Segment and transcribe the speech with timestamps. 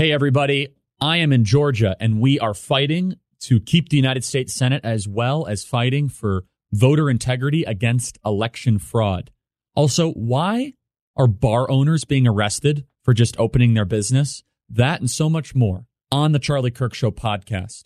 [0.00, 0.68] Hey, everybody.
[0.98, 5.06] I am in Georgia, and we are fighting to keep the United States Senate as
[5.06, 9.30] well as fighting for voter integrity against election fraud.
[9.74, 10.72] Also, why
[11.18, 14.42] are bar owners being arrested for just opening their business?
[14.70, 17.82] That and so much more on the Charlie Kirk Show podcast.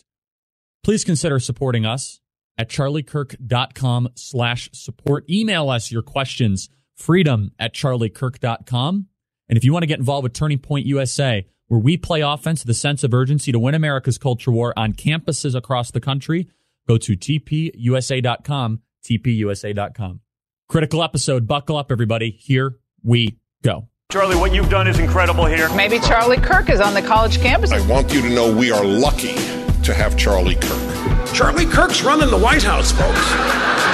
[0.85, 2.21] Please consider supporting us
[2.57, 5.29] at charliekirk.com slash support.
[5.29, 9.07] Email us your questions, freedom at charliekirk.com.
[9.49, 12.63] And if you want to get involved with Turning Point USA, where we play offense
[12.63, 16.47] the sense of urgency to win America's culture war on campuses across the country,
[16.87, 20.19] go to tpusa.com, tpusa.com.
[20.67, 21.47] Critical episode.
[21.47, 22.31] Buckle up, everybody.
[22.31, 23.87] Here we go.
[24.11, 25.67] Charlie, what you've done is incredible here.
[25.75, 27.71] Maybe Charlie Kirk is on the college campus.
[27.71, 29.35] I want you to know we are lucky
[29.83, 31.33] to have Charlie Kirk.
[31.33, 33.84] Charlie Kirk's running the White House, folks.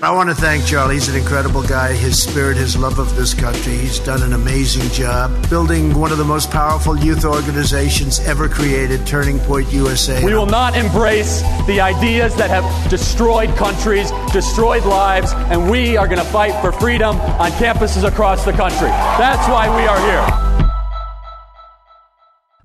[0.00, 0.94] I want to thank Charlie.
[0.94, 1.92] He's an incredible guy.
[1.92, 3.76] His spirit, his love of this country.
[3.76, 9.04] He's done an amazing job building one of the most powerful youth organizations ever created,
[9.08, 10.24] Turning Point USA.
[10.24, 16.06] We will not embrace the ideas that have destroyed countries, destroyed lives, and we are
[16.06, 18.88] going to fight for freedom on campuses across the country.
[19.18, 20.00] That's why we are
[20.38, 20.47] here.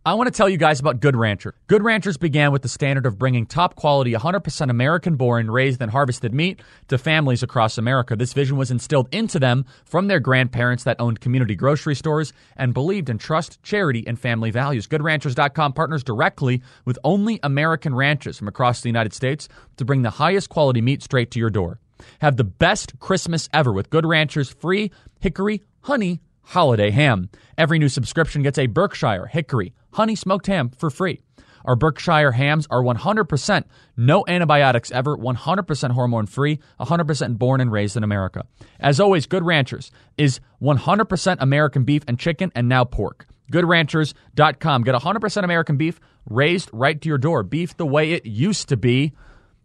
[0.05, 1.55] I want to tell you guys about Good Rancher.
[1.67, 5.89] Good Ranchers began with the standard of bringing top quality, 100% American born, raised, and
[5.89, 8.17] harvested meat to families across America.
[8.17, 12.73] This vision was instilled into them from their grandparents that owned community grocery stores and
[12.73, 14.87] believed in trust, charity, and family values.
[14.87, 20.09] GoodRanchers.com partners directly with only American ranches from across the United States to bring the
[20.09, 21.79] highest quality meat straight to your door.
[22.19, 27.29] Have the best Christmas ever with Good Ranchers free hickory, honey, holiday ham.
[27.57, 31.21] Every new subscription gets a Berkshire, hickory, honey smoked ham for free.
[31.65, 33.63] Our Berkshire hams are 100%
[33.95, 38.45] no antibiotics ever, 100% hormone free, 100% born and raised in America.
[38.79, 43.27] As always, Good Ranchers is 100% American beef and chicken and now pork.
[43.51, 44.83] GoodRanchers.com.
[44.83, 47.43] Get 100% American beef raised right to your door.
[47.43, 49.13] Beef the way it used to be.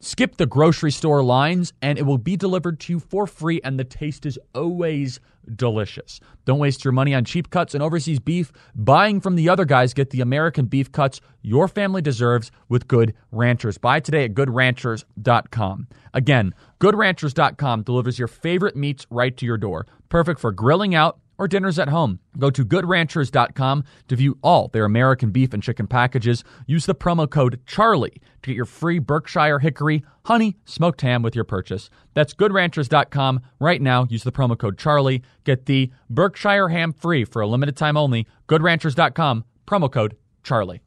[0.01, 3.79] Skip the grocery store lines and it will be delivered to you for free, and
[3.79, 5.19] the taste is always
[5.57, 6.21] delicious.
[6.45, 8.53] Don't waste your money on cheap cuts and overseas beef.
[8.75, 13.15] Buying from the other guys, get the American beef cuts your family deserves with Good
[13.33, 13.79] Ranchers.
[13.79, 15.89] Buy today at goodranchers.com.
[16.15, 19.87] Again, goodranchers.com delivers your favorite meats right to your door.
[20.09, 22.19] Perfect for grilling out or dinners at home.
[22.37, 26.45] Go to goodranchers.com to view all their American beef and chicken packages.
[26.67, 31.35] Use the promo code CHARLIE to get your free Berkshire Hickory Honey Smoked Ham with
[31.35, 31.89] your purchase.
[32.15, 34.07] That's goodranchers.com right now.
[34.11, 35.23] Use the promo code CHARLIE.
[35.45, 38.27] Get the Berkshire Ham free for a limited time only.
[38.49, 40.81] Goodranchers.com, promo code CHARLIE.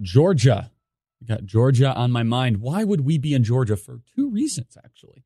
[0.00, 0.70] Georgia.
[1.22, 2.58] I got Georgia on my mind.
[2.58, 3.76] Why would we be in Georgia?
[3.76, 5.24] For two reasons, actually.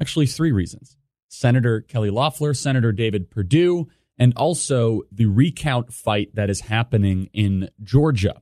[0.00, 0.96] Actually, three reasons.
[1.34, 7.68] Senator Kelly Loeffler, Senator David Perdue, and also the recount fight that is happening in
[7.82, 8.40] Georgia.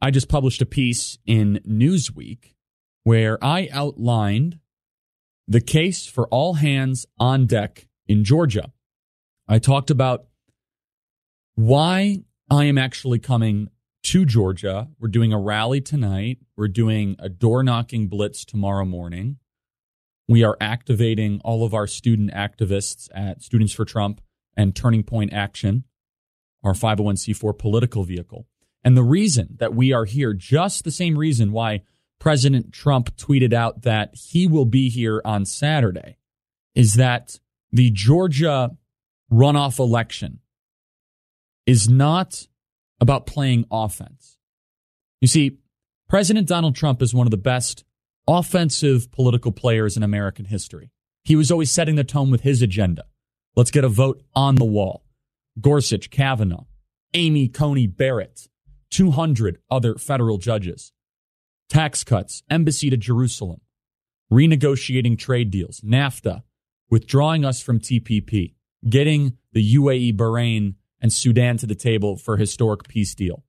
[0.00, 2.54] I just published a piece in Newsweek
[3.02, 4.58] where I outlined
[5.48, 8.72] the case for all hands on deck in Georgia.
[9.48, 10.26] I talked about
[11.56, 13.68] why I am actually coming
[14.04, 14.88] to Georgia.
[14.98, 16.38] We're doing a rally tonight.
[16.56, 19.38] We're doing a door knocking blitz tomorrow morning.
[20.30, 24.20] We are activating all of our student activists at Students for Trump
[24.56, 25.82] and Turning Point Action,
[26.62, 28.46] our 501c4 political vehicle.
[28.84, 31.82] And the reason that we are here, just the same reason why
[32.20, 36.16] President Trump tweeted out that he will be here on Saturday,
[36.76, 37.40] is that
[37.72, 38.70] the Georgia
[39.32, 40.38] runoff election
[41.66, 42.46] is not
[43.00, 44.38] about playing offense.
[45.20, 45.58] You see,
[46.08, 47.84] President Donald Trump is one of the best
[48.30, 50.92] offensive political players in American history.
[51.24, 53.04] He was always setting the tone with his agenda.
[53.56, 55.04] Let's get a vote on the wall.
[55.60, 56.66] Gorsuch, Kavanaugh,
[57.12, 58.48] Amy Coney Barrett,
[58.90, 60.92] 200 other federal judges,
[61.68, 63.60] tax cuts, embassy to Jerusalem,
[64.32, 66.44] renegotiating trade deals, NAFTA,
[66.88, 68.54] withdrawing us from TPP,
[68.88, 73.42] getting the UAE, Bahrain, and Sudan to the table for historic peace deal.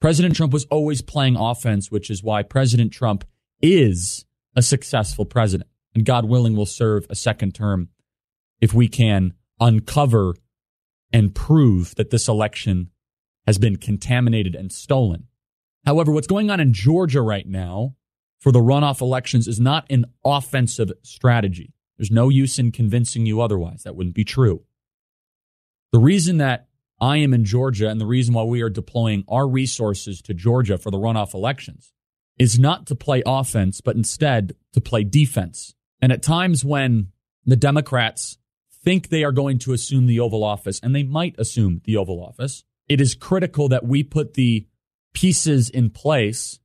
[0.00, 3.24] President Trump was always playing offense, which is why President Trump
[3.60, 4.24] is
[4.56, 5.70] a successful president.
[5.94, 7.88] And God willing, will serve a second term
[8.60, 10.34] if we can uncover
[11.12, 12.90] and prove that this election
[13.46, 15.28] has been contaminated and stolen.
[15.84, 17.94] However, what's going on in Georgia right now
[18.40, 21.72] for the runoff elections is not an offensive strategy.
[21.96, 23.84] There's no use in convincing you otherwise.
[23.84, 24.64] That wouldn't be true.
[25.92, 26.68] The reason that
[27.00, 30.78] I am in Georgia and the reason why we are deploying our resources to Georgia
[30.78, 31.92] for the runoff elections
[32.38, 35.74] is not to play offense, but instead to play defense.
[36.00, 37.08] And at times when
[37.44, 38.38] the Democrats
[38.82, 42.22] think they are going to assume the Oval Office, and they might assume the Oval
[42.22, 44.66] Office, it is critical that we put the
[45.14, 46.58] pieces in place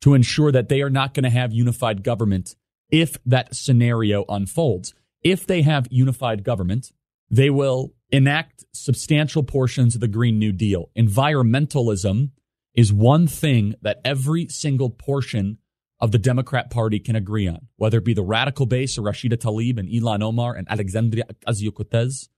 [0.00, 2.56] to ensure that they are not going to have unified government
[2.90, 4.94] if that scenario unfolds.
[5.22, 6.90] If they have unified government,
[7.30, 10.90] they will enact substantial portions of the Green New Deal.
[10.96, 12.30] Environmentalism
[12.74, 15.58] is one thing that every single portion
[16.00, 19.36] of the Democrat Party can agree on, whether it be the radical base of Rashida
[19.36, 22.28] Tlaib and Ilhan Omar and Alexandria Ocasio-Cortez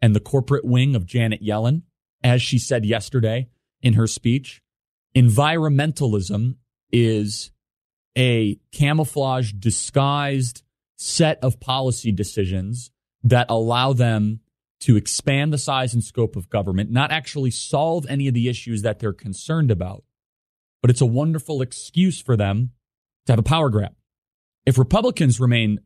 [0.00, 1.82] and the corporate wing of Janet Yellen,
[2.24, 3.48] as she said yesterday
[3.80, 4.60] in her speech.
[5.14, 6.56] Environmentalism
[6.90, 7.52] is
[8.16, 10.62] a camouflage disguised
[10.96, 12.90] set of policy decisions
[13.22, 14.40] that allow them
[14.82, 18.82] to expand the size and scope of government, not actually solve any of the issues
[18.82, 20.02] that they're concerned about.
[20.80, 22.72] But it's a wonderful excuse for them
[23.26, 23.94] to have a power grab.
[24.66, 25.80] If Republicans remain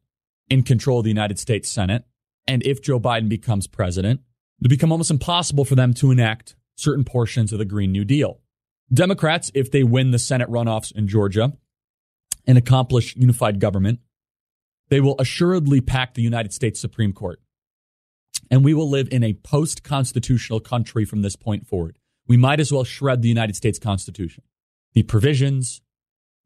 [0.49, 2.05] in control of the United States Senate,
[2.47, 4.21] and if Joe Biden becomes president,
[4.61, 8.41] it'll become almost impossible for them to enact certain portions of the Green New Deal.
[8.93, 11.53] Democrats, if they win the Senate runoffs in Georgia
[12.47, 13.99] and accomplish unified government,
[14.89, 17.41] they will assuredly pack the United States Supreme Court.
[18.51, 21.99] And we will live in a post constitutional country from this point forward.
[22.27, 24.45] We might as well shred the United States Constitution.
[24.95, 25.81] The provisions,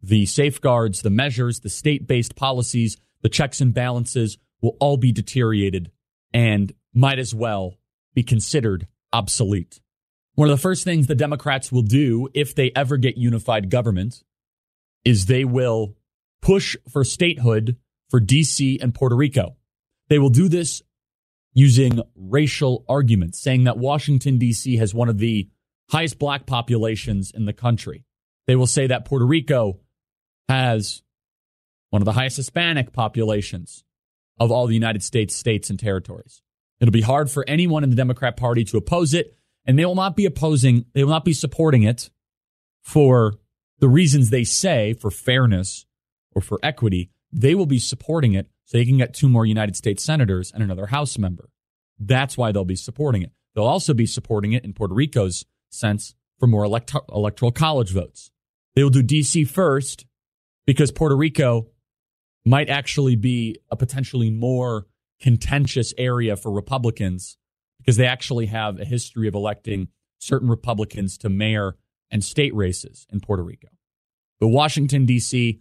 [0.03, 5.13] the safeguards, the measures, the state based policies, the checks and balances will all be
[5.13, 5.91] deteriorated
[6.33, 7.75] and might as well
[8.15, 9.81] be considered obsolete.
[10.35, 14.23] One of the first things the Democrats will do if they ever get unified government
[15.05, 15.97] is they will
[16.41, 17.77] push for statehood
[18.09, 19.57] for DC and Puerto Rico.
[20.09, 20.83] They will do this
[21.53, 24.77] using racial arguments, saying that Washington, D.C.
[24.77, 25.49] has one of the
[25.91, 28.05] highest black populations in the country.
[28.47, 29.81] They will say that Puerto Rico
[30.49, 31.03] has
[31.91, 33.85] one of the highest Hispanic populations
[34.39, 36.43] of all the United States states and territories.
[36.81, 39.37] It'll be hard for anyone in the Democrat Party to oppose it,
[39.67, 42.11] and they will not be opposing, they will not be supporting it
[42.83, 43.35] for
[43.81, 45.85] the reasons they say for fairness
[46.33, 47.11] or for equity.
[47.33, 50.63] They will be supporting it so they can get two more United States senators and
[50.63, 51.51] another House member.
[51.99, 53.33] That's why they'll be supporting it.
[53.55, 58.31] They'll also be supporting it in Puerto Rico's sense for more elect- electoral college votes.
[58.77, 60.07] They will do DC first
[60.67, 61.67] because Puerto Rico
[62.45, 64.87] might actually be a potentially more
[65.21, 67.39] contentious area for Republicans
[67.79, 69.89] because they actually have a history of electing
[70.21, 71.77] certain Republicans to mayor
[72.09, 73.69] and state races in Puerto Rico.
[74.39, 75.61] But Washington, D.C.,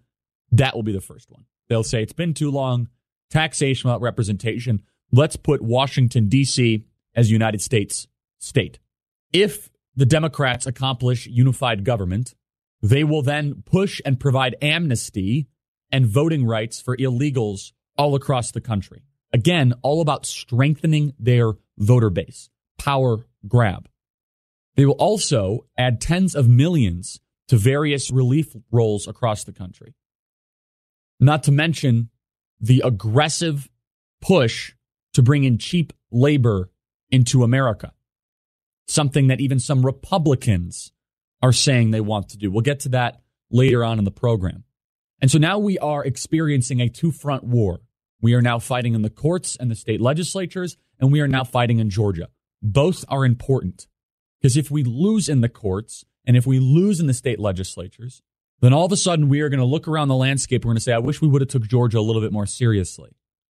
[0.51, 1.45] that will be the first one.
[1.69, 2.87] They'll say it's been too long,
[3.29, 4.81] taxation without representation.
[5.11, 6.85] Let's put Washington, D.C.
[7.15, 8.79] as United States state.
[9.33, 12.35] If the Democrats accomplish unified government,
[12.81, 15.47] they will then push and provide amnesty
[15.91, 19.03] and voting rights for illegals all across the country.
[19.33, 22.49] Again, all about strengthening their voter base.
[22.77, 23.89] Power grab.
[24.75, 29.95] They will also add tens of millions to various relief rolls across the country.
[31.19, 32.09] Not to mention
[32.59, 33.69] the aggressive
[34.21, 34.73] push
[35.13, 36.69] to bring in cheap labor
[37.09, 37.93] into America.
[38.87, 40.91] Something that even some Republicans
[41.41, 42.51] are saying they want to do.
[42.51, 44.63] We'll get to that later on in the program.
[45.21, 47.81] And so now we are experiencing a two front war.
[48.21, 51.43] We are now fighting in the courts and the state legislatures, and we are now
[51.43, 52.29] fighting in Georgia.
[52.61, 53.87] Both are important
[54.41, 58.21] because if we lose in the courts and if we lose in the state legislatures,
[58.61, 60.65] then all of a sudden we are going to look around the landscape.
[60.65, 62.45] We're going to say, I wish we would have took Georgia a little bit more
[62.45, 63.11] seriously.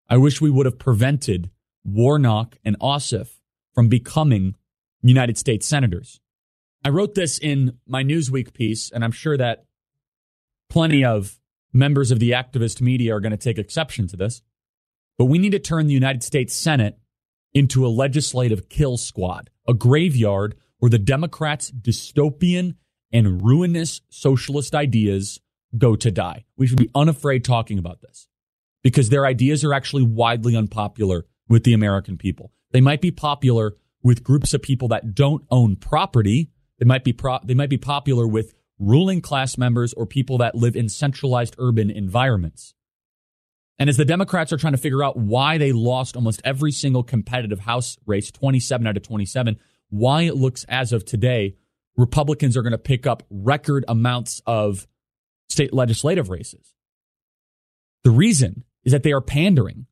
[0.10, 1.50] I wish we would have prevented
[1.84, 3.30] Warnock and Ossoff
[3.74, 4.56] from becoming
[5.02, 6.20] United States senators.
[6.84, 9.66] I wrote this in my Newsweek piece, and I'm sure that
[10.70, 11.40] plenty of
[11.74, 14.42] members of the activist media are going to take exception to this.
[15.18, 16.98] But we need to turn the United States Senate
[17.54, 22.76] into a legislative kill squad, a graveyard where the Democrats' dystopian
[23.12, 25.40] and ruinous socialist ideas
[25.78, 26.46] go to die.
[26.58, 28.28] We should be unafraid talking about this
[28.84, 32.52] because their ideas are actually widely unpopular with the American people.
[32.72, 36.50] They might be popular with groups of people that don't own property.
[36.80, 40.56] They might be pro- they might be popular with ruling class members or people that
[40.56, 42.74] live in centralized urban environments.
[43.80, 47.04] And as the Democrats are trying to figure out why they lost almost every single
[47.04, 49.58] competitive House race, 27 out of 27,
[49.90, 51.56] why it looks as of today,
[51.98, 54.88] Republicans are going to pick up record amounts of
[55.50, 56.74] state legislative races.
[58.04, 59.88] The reason is that they are pandering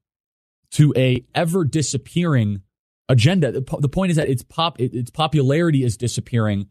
[0.72, 2.62] to a ever disappearing
[3.10, 3.52] agenda.
[3.52, 6.68] The point is that its pop its popularity is disappearing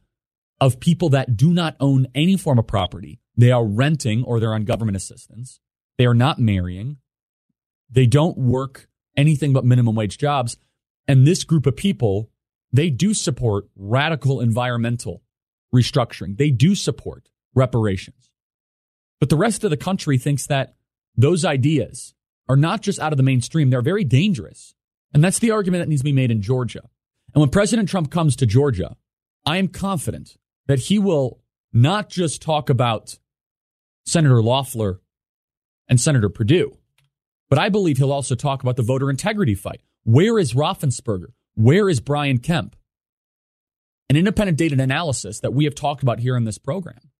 [0.61, 3.21] of people that do not own any form of property.
[3.37, 5.61] They are renting or they're on government assistance.
[5.99, 6.99] They are not marrying.
[7.91, 10.57] They don't work anything but minimum wage jobs.
[11.09, 12.31] And this group of people,
[12.73, 15.23] they do support radical environmental
[15.75, 16.38] restructuring.
[16.38, 18.31] They do support reparations.
[19.21, 20.75] But the rest of the country thinks that
[21.16, 22.14] those ideas
[22.49, 24.75] are not just out of the mainstream, they're very dangerous.
[25.12, 26.83] And that's the argument that needs to be made in Georgia.
[27.33, 28.97] And when President Trump comes to Georgia,
[29.47, 31.40] I am confident that he will
[31.73, 33.19] not just talk about
[34.07, 35.00] Senator Loeffler
[35.88, 36.76] and Senator Perdue,
[37.49, 39.83] but I believe he'll also talk about the voter integrity fight.
[40.04, 41.33] Where is Raffensperger?
[41.54, 42.76] Where is Brian Kemp?
[44.11, 47.11] An independent data analysis that we have talked about here in this program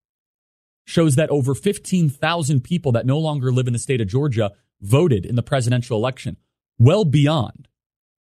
[0.85, 5.25] shows that over 15,000 people that no longer live in the state of Georgia voted
[5.25, 6.37] in the presidential election,
[6.79, 7.69] well beyond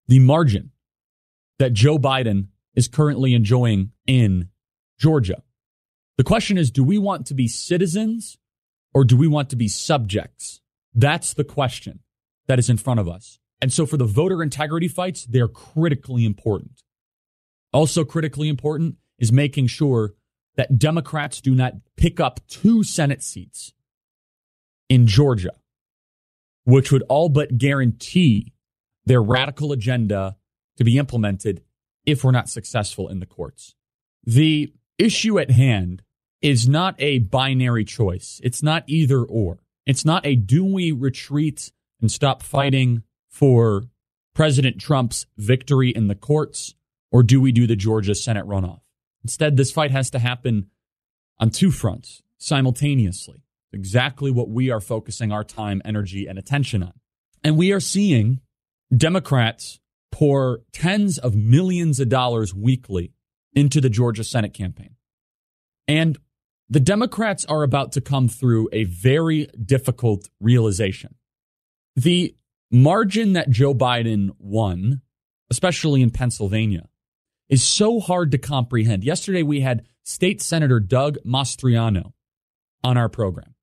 [0.09, 0.71] the margin
[1.59, 4.49] that Joe Biden is currently enjoying in
[4.99, 5.43] Georgia.
[6.17, 8.39] The question is do we want to be citizens
[8.95, 10.61] or do we want to be subjects?
[10.95, 12.01] That's the question
[12.47, 13.39] that is in front of us.
[13.61, 16.83] And so for the voter integrity fights, they're critically important.
[17.77, 20.15] Also, critically important is making sure
[20.57, 23.75] that Democrats do not pick up two Senate seats
[24.89, 25.53] in Georgia,
[26.65, 28.55] which would all but guarantee
[29.05, 30.39] their radical agenda
[30.79, 31.63] to be implemented
[32.07, 33.75] if we're not successful in the courts.
[34.25, 36.03] The issue at hand
[36.41, 38.41] is not a binary choice.
[38.43, 39.59] It's not either or.
[39.85, 43.83] It's not a do we retreat and stop fighting for
[44.35, 46.75] President Trump's victory in the courts
[47.11, 48.81] or do we do the Georgia Senate runoff?
[49.23, 50.71] Instead, this fight has to happen
[51.39, 53.43] on two fronts simultaneously.
[53.73, 56.93] Exactly what we are focusing our time, energy, and attention on.
[57.43, 58.41] And we are seeing
[58.97, 63.13] Democrats pour tens of millions of dollars weekly
[63.55, 64.95] into the Georgia Senate campaign.
[65.89, 66.19] And
[66.69, 71.15] the Democrats are about to come through a very difficult realization.
[71.95, 72.35] The
[72.71, 75.03] margin that Joe Biden won,
[75.51, 76.89] especially in Pennsylvania,
[77.49, 79.05] is so hard to comprehend.
[79.05, 82.13] Yesterday, we had State Senator Doug Mastriano
[82.83, 83.55] on our program.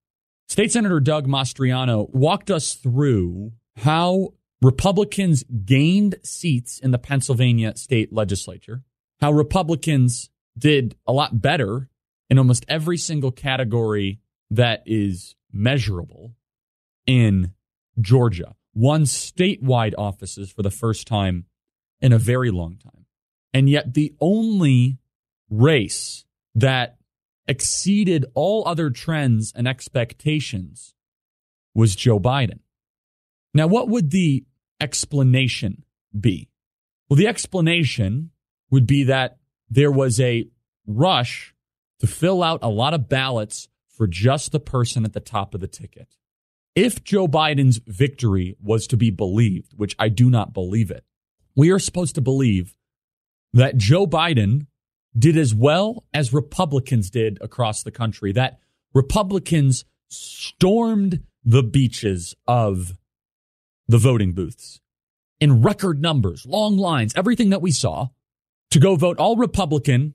[0.47, 8.13] State Senator Doug Mastriano walked us through how Republicans gained seats in the Pennsylvania state
[8.13, 8.83] legislature,
[9.19, 11.89] how Republicans did a lot better
[12.29, 14.19] in almost every single category
[14.51, 16.35] that is measurable
[17.05, 17.53] in
[17.99, 21.45] Georgia, won statewide offices for the first time
[22.01, 23.02] in a very long time.
[23.53, 24.97] And yet, the only
[25.49, 26.97] race that
[27.47, 30.93] exceeded all other trends and expectations
[31.75, 32.59] was Joe Biden.
[33.53, 34.45] Now, what would the
[34.79, 35.83] explanation
[36.19, 36.49] be?
[37.09, 38.31] Well, the explanation
[38.71, 39.37] would be that
[39.69, 40.47] there was a
[40.87, 41.53] rush
[41.99, 45.61] to fill out a lot of ballots for just the person at the top of
[45.61, 46.15] the ticket.
[46.75, 51.03] If Joe Biden's victory was to be believed, which I do not believe it,
[51.55, 52.75] we are supposed to believe
[53.53, 54.67] that Joe Biden
[55.17, 58.59] did as well as Republicans did across the country, that
[58.93, 62.93] Republicans stormed the beaches of
[63.87, 64.79] the voting booths
[65.39, 68.07] in record numbers, long lines, everything that we saw
[68.71, 70.13] to go vote all Republican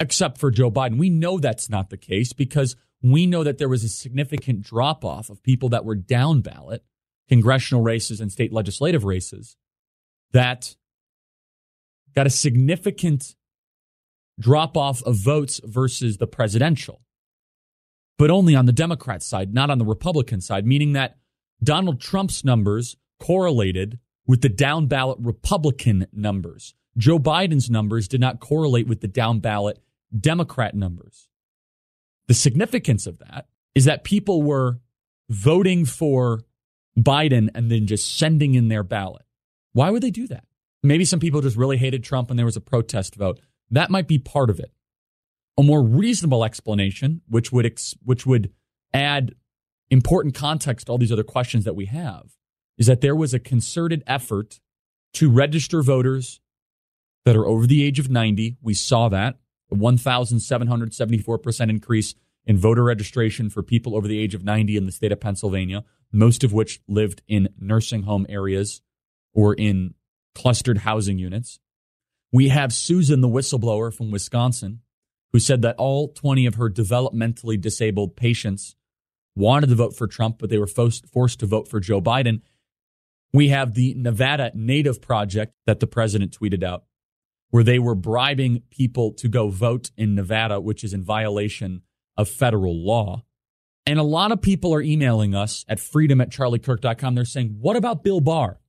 [0.00, 0.98] except for Joe Biden.
[0.98, 5.04] We know that's not the case because we know that there was a significant drop
[5.04, 6.82] off of people that were down ballot,
[7.28, 9.56] congressional races and state legislative races,
[10.32, 10.74] that
[12.14, 13.34] got a significant
[14.38, 17.02] drop off of votes versus the presidential,
[18.18, 21.16] but only on the Democrat side, not on the Republican side, meaning that
[21.62, 26.74] Donald Trump's numbers correlated with the down ballot Republican numbers.
[26.96, 29.78] Joe Biden's numbers did not correlate with the down ballot
[30.18, 31.28] Democrat numbers.
[32.28, 34.80] The significance of that is that people were
[35.28, 36.42] voting for
[36.98, 39.22] Biden and then just sending in their ballot.
[39.72, 40.44] Why would they do that?
[40.84, 43.40] Maybe some people just really hated Trump and there was a protest vote.
[43.70, 44.70] That might be part of it.
[45.56, 48.52] A more reasonable explanation, which would ex- which would
[48.92, 49.34] add
[49.90, 52.36] important context to all these other questions that we have,
[52.76, 54.60] is that there was a concerted effort
[55.14, 56.40] to register voters
[57.24, 58.58] that are over the age of 90.
[58.60, 59.38] We saw that
[59.70, 62.14] a 1,774% increase
[62.44, 65.84] in voter registration for people over the age of 90 in the state of Pennsylvania,
[66.12, 68.82] most of which lived in nursing home areas
[69.32, 69.94] or in
[70.34, 71.58] clustered housing units.
[72.32, 74.80] We have Susan, the whistleblower from Wisconsin,
[75.32, 78.76] who said that all 20 of her developmentally disabled patients
[79.36, 82.40] wanted to vote for Trump, but they were forced to vote for Joe Biden.
[83.32, 86.84] We have the Nevada Native Project that the president tweeted out,
[87.50, 91.82] where they were bribing people to go vote in Nevada, which is in violation
[92.16, 93.24] of federal law.
[93.86, 97.14] And a lot of people are emailing us at freedom at charliekirk.com.
[97.14, 98.60] They're saying, what about Bill Barr?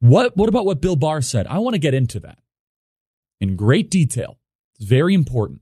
[0.00, 1.46] What, what about what Bill Barr said?
[1.46, 2.38] I want to get into that
[3.40, 4.38] in great detail.
[4.74, 5.60] It's very important.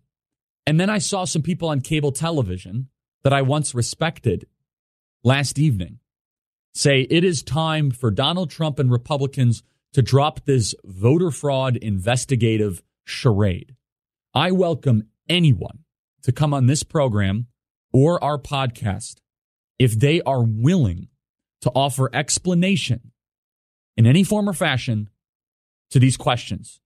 [0.66, 2.88] And then I saw some people on cable television
[3.24, 4.46] that I once respected
[5.24, 5.98] last evening
[6.74, 12.82] say it is time for Donald Trump and Republicans to drop this voter fraud investigative
[13.04, 13.74] charade.
[14.34, 15.80] I welcome anyone
[16.22, 17.46] to come on this program
[17.92, 19.16] or our podcast
[19.78, 21.08] if they are willing
[21.62, 23.12] to offer explanation
[23.98, 25.10] in any form or fashion
[25.90, 26.80] to these questions.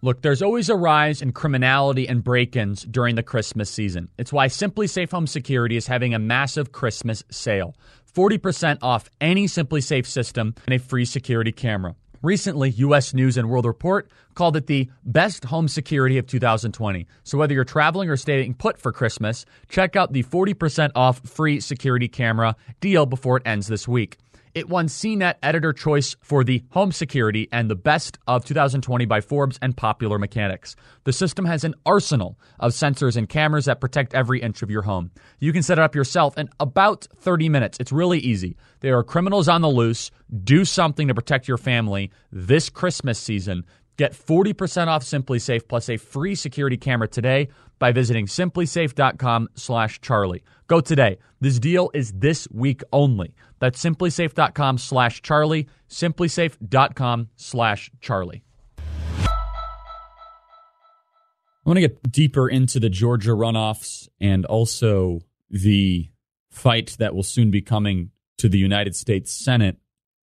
[0.00, 4.08] Look, there's always a rise in criminality and break ins during the Christmas season.
[4.16, 7.74] It's why SimpliSafe Home Security is having a massive Christmas sale
[8.14, 11.96] 40% off any SimpliSafe system and a free security camera.
[12.22, 17.06] Recently, US News and World Report called it the best home security of 2020.
[17.24, 21.60] So whether you're traveling or staying put for Christmas, check out the 40% off free
[21.60, 24.18] security camera deal before it ends this week.
[24.52, 29.20] It won CNET Editor Choice for the home security and the best of 2020 by
[29.20, 30.74] Forbes and Popular Mechanics.
[31.04, 34.82] The system has an arsenal of sensors and cameras that protect every inch of your
[34.82, 35.12] home.
[35.38, 37.78] You can set it up yourself in about 30 minutes.
[37.78, 38.56] It's really easy.
[38.80, 40.10] There are criminals on the loose.
[40.42, 43.64] Do something to protect your family this Christmas season.
[43.96, 50.44] Get 40% off SimpliSafe plus a free security camera today by visiting simplisafe.com/charlie.
[50.68, 51.18] Go today.
[51.40, 53.34] This deal is this week only.
[53.58, 58.44] That's simplisafe.com slash Charlie, simplisafe.com slash Charlie.
[58.78, 65.20] I want to get deeper into the Georgia runoffs and also
[65.50, 66.08] the
[66.50, 69.76] fight that will soon be coming to the United States Senate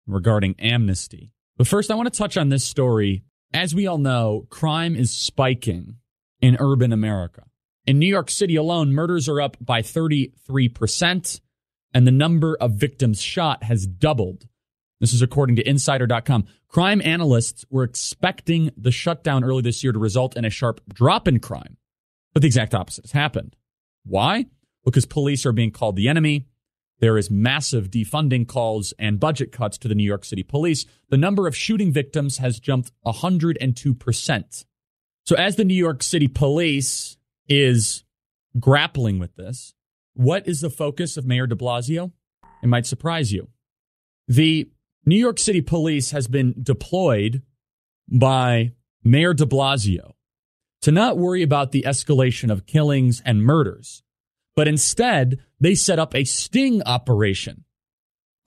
[0.07, 1.31] regarding amnesty.
[1.57, 3.23] But first, I want to touch on this story.
[3.53, 5.95] As we all know, crime is spiking
[6.41, 7.43] in urban America.
[7.85, 11.41] In New York City alone, murders are up by 33%
[11.93, 14.47] and the number of victims shot has doubled.
[14.99, 16.45] This is according to insider.com.
[16.67, 21.27] Crime analysts were expecting the shutdown early this year to result in a sharp drop
[21.27, 21.77] in crime,
[22.33, 23.55] but the exact opposite has happened.
[24.05, 24.45] Why?
[24.85, 26.47] Because police are being called the enemy.
[26.99, 30.85] There is massive defunding calls and budget cuts to the New York City police.
[31.09, 34.65] The number of shooting victims has jumped 102%.
[35.25, 38.03] So as the New York City police is
[38.59, 39.73] grappling with this,
[40.13, 42.11] what is the focus of Mayor de Blasio?
[42.63, 43.49] It might surprise you.
[44.27, 44.69] The
[45.05, 47.41] New York City police has been deployed
[48.07, 50.13] by Mayor de Blasio
[50.81, 54.03] to not worry about the escalation of killings and murders,
[54.55, 57.65] but instead they set up a sting operation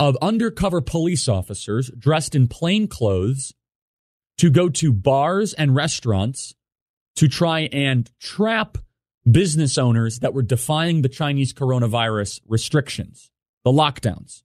[0.00, 3.54] of undercover police officers dressed in plain clothes
[4.38, 6.54] to go to bars and restaurants
[7.16, 8.78] to try and trap
[9.30, 13.30] business owners that were defying the Chinese coronavirus restrictions,
[13.64, 14.42] the lockdowns.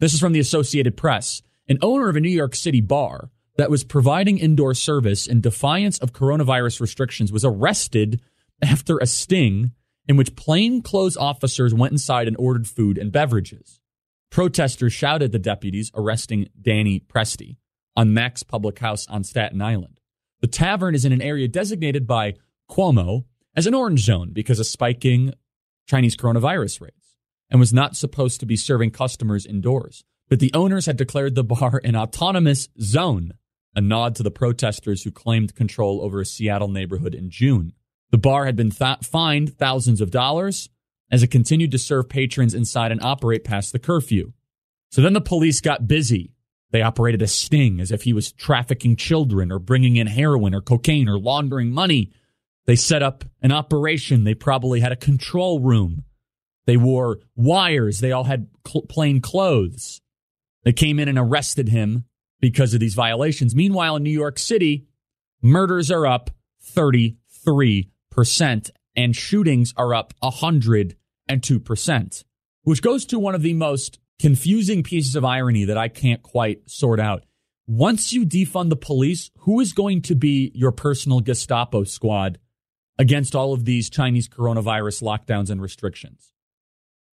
[0.00, 1.42] This is from the Associated Press.
[1.68, 5.98] An owner of a New York City bar that was providing indoor service in defiance
[5.98, 8.20] of coronavirus restrictions was arrested
[8.62, 9.72] after a sting
[10.08, 13.80] in which plainclothes officers went inside and ordered food and beverages.
[14.30, 17.56] Protesters shouted the deputies arresting Danny Presti
[17.96, 20.00] on Mac's Public House on Staten Island.
[20.40, 22.34] The tavern is in an area designated by
[22.70, 25.32] Cuomo as an orange zone because of spiking
[25.86, 27.16] Chinese coronavirus rates
[27.50, 30.04] and was not supposed to be serving customers indoors.
[30.28, 33.34] But the owners had declared the bar an autonomous zone,
[33.74, 37.72] a nod to the protesters who claimed control over a Seattle neighborhood in June.
[38.10, 40.68] The bar had been th- fined thousands of dollars
[41.10, 44.32] as it continued to serve patrons inside and operate past the curfew.
[44.90, 46.32] So then the police got busy.
[46.72, 50.60] They operated a sting as if he was trafficking children or bringing in heroin or
[50.60, 52.12] cocaine or laundering money
[52.66, 54.24] they set up an operation.
[54.24, 56.04] They probably had a control room.
[56.66, 58.00] They wore wires.
[58.00, 60.02] They all had cl- plain clothes.
[60.64, 62.04] They came in and arrested him
[62.40, 63.54] because of these violations.
[63.54, 64.88] Meanwhile, in New York City,
[65.40, 66.30] murders are up
[66.74, 72.24] 33% and shootings are up 102%,
[72.62, 76.68] which goes to one of the most confusing pieces of irony that I can't quite
[76.68, 77.24] sort out.
[77.66, 82.38] Once you defund the police, who is going to be your personal Gestapo squad
[82.98, 86.32] against all of these Chinese coronavirus lockdowns and restrictions.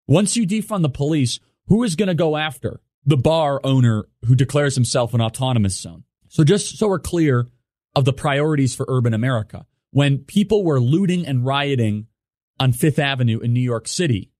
[0.06, 4.34] Once you defund the police, who is going to go after the bar owner who
[4.34, 6.04] declares himself an autonomous zone?
[6.28, 7.48] So just so we're clear
[7.94, 12.06] of the priorities for urban America, when people were looting and rioting
[12.58, 14.30] on Fifth Avenue in New York City,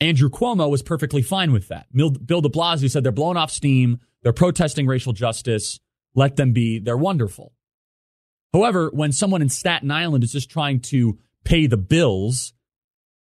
[0.00, 1.86] Andrew Cuomo was perfectly fine with that.
[1.92, 3.98] Bill de Blasio said they're blowing off steam.
[4.22, 5.80] They're protesting racial justice.
[6.14, 6.78] Let them be.
[6.78, 7.52] They're wonderful.
[8.52, 12.52] However, when someone in Staten Island is just trying to pay the bills,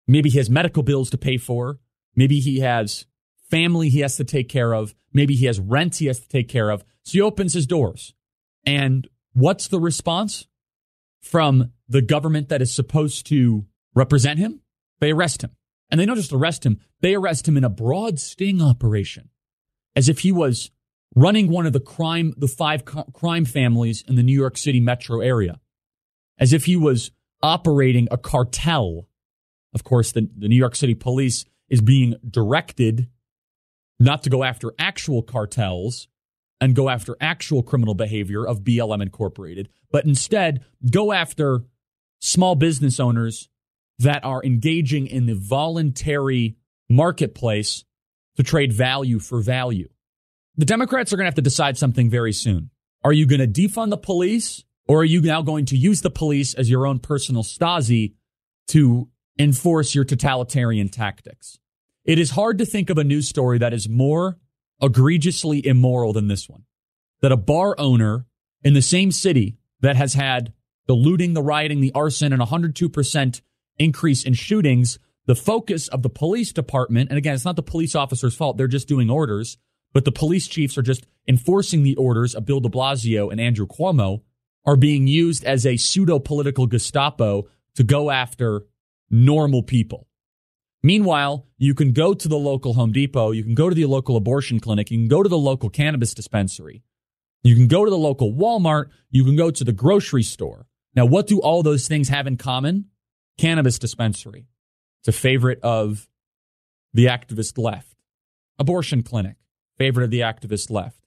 [0.08, 1.80] maybe he has medical bills to pay for,
[2.16, 3.06] maybe he has
[3.50, 4.94] family he has to take care of.
[5.14, 6.84] Maybe he has rent he has to take care of.
[7.04, 8.14] So he opens his doors.
[8.66, 10.48] And what's the response
[11.22, 14.62] from the government that is supposed to represent him?
[15.00, 15.52] They arrest him.
[15.92, 19.30] And they don't just arrest him, they arrest him in a broad sting operation
[19.96, 20.72] as if he was
[21.16, 25.22] running one of the crime, the five crime families in the New York City metro
[25.22, 25.60] area,
[26.38, 29.08] as if he was operating a cartel.
[29.74, 33.08] Of course, the, the New York City police is being directed
[34.00, 36.08] not to go after actual cartels
[36.62, 41.64] and go after actual criminal behavior of BLM Incorporated, but instead go after
[42.20, 43.50] small business owners
[44.00, 46.58] that are engaging in the voluntary
[46.90, 47.84] marketplace
[48.38, 49.90] to trade value for value.
[50.56, 52.70] The Democrats are going to have to decide something very soon.
[53.04, 56.10] Are you going to defund the police or are you now going to use the
[56.10, 58.16] police as your own personal Stasi
[58.70, 61.60] to enforce your totalitarian tactics?
[62.06, 64.38] It is hard to think of a news story that is more
[64.82, 66.64] egregiously immoral than this one.
[67.22, 68.26] That a bar owner
[68.64, 70.54] in the same city that has had
[70.88, 73.42] the looting, the rioting, the arson, and 102%
[73.80, 77.96] increase in shootings, the focus of the police department, and again, it's not the police
[77.96, 79.58] officer's fault, they're just doing orders,
[79.94, 83.68] but the police chiefs are just enforcing the orders of Bill de Blasio and Andrew
[83.68, 84.22] Cuomo,
[84.66, 88.66] are being used as a pseudo political Gestapo to go after
[89.10, 90.08] normal people.
[90.84, 94.16] Meanwhile, you can go to the local Home Depot, you can go to the local
[94.16, 96.84] abortion clinic, you can go to the local cannabis dispensary,
[97.44, 100.68] you can go to the local Walmart, you can go to the grocery store.
[100.96, 102.89] Now, what do all those things have in common?
[103.40, 104.48] Cannabis dispensary.
[105.00, 106.10] It's a favorite of
[106.94, 107.96] the activist left.
[108.60, 109.38] Abortion clinic,
[109.78, 111.06] favorite of the activist left.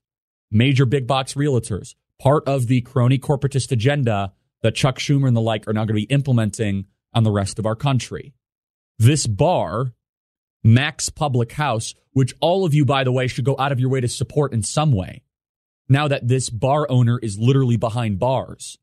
[0.51, 5.42] Major big box realtors, part of the crony corporatist agenda that Chuck Schumer and the
[5.42, 8.33] like are now going to be implementing on the rest of our country.
[8.99, 9.92] This bar,
[10.64, 13.90] Mac's Public House, which all of you, by the way, should go out of your
[13.90, 15.23] way to support in some way.
[15.87, 18.79] Now that this bar owner is literally behind bars,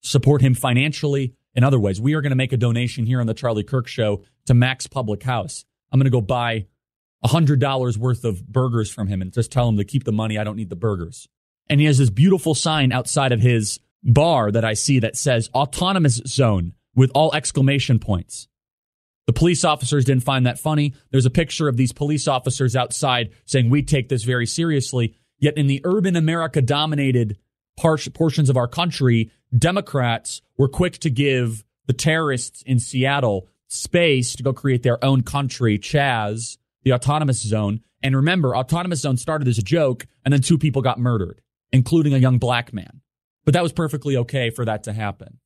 [0.00, 2.00] support him financially, in other ways.
[2.00, 4.86] We are going to make a donation here on the Charlie Kirk Show to Mac's
[4.86, 5.64] Public House.
[5.92, 6.66] I'm going to go buy
[7.24, 10.38] $100 worth of burgers from him and just tell him to keep the money.
[10.38, 11.28] I don't need the burgers.
[11.68, 15.50] And he has this beautiful sign outside of his bar that I see that says
[15.54, 18.48] autonomous zone with all exclamation points.
[19.26, 20.94] The police officers didn't find that funny.
[21.10, 25.14] There's a picture of these police officers outside saying, We take this very seriously.
[25.38, 27.38] Yet in the urban America dominated
[27.76, 34.42] portions of our country, Democrats were quick to give the terrorists in Seattle space to
[34.42, 37.80] go create their own country, Chaz, the autonomous zone.
[38.02, 41.40] And remember, autonomous zone started as a joke, and then two people got murdered,
[41.72, 43.00] including a young black man.
[43.44, 45.38] But that was perfectly okay for that to happen.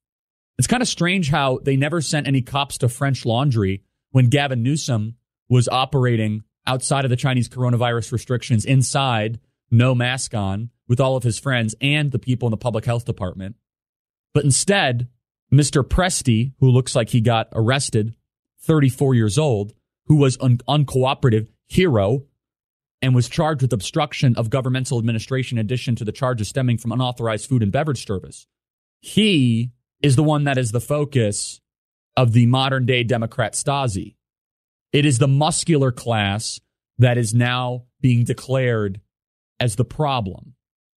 [0.59, 4.63] It's kind of strange how they never sent any cops to French Laundry when Gavin
[4.63, 5.17] Newsom
[5.49, 9.41] was operating outside of the Chinese coronavirus restrictions inside,
[9.71, 13.05] no mask on, with all of his friends and the people in the public health
[13.05, 13.57] department.
[14.35, 15.09] But instead,
[15.53, 15.83] Mr.
[15.83, 18.15] Presti, who looks like he got arrested,
[18.63, 19.73] 34 years old,
[20.07, 22.25] who was an uncooperative hero
[23.01, 26.93] and was charged with obstruction of governmental administration in addition to the charges stemming from
[26.93, 28.47] unauthorized food and beverage service.
[29.01, 29.71] He
[30.03, 31.61] is the one that is the focus
[32.17, 34.17] of the modern day Democrat Stasi.
[34.93, 36.61] It is the muscular class
[36.99, 39.01] that is now being declared
[39.61, 40.55] as the problem.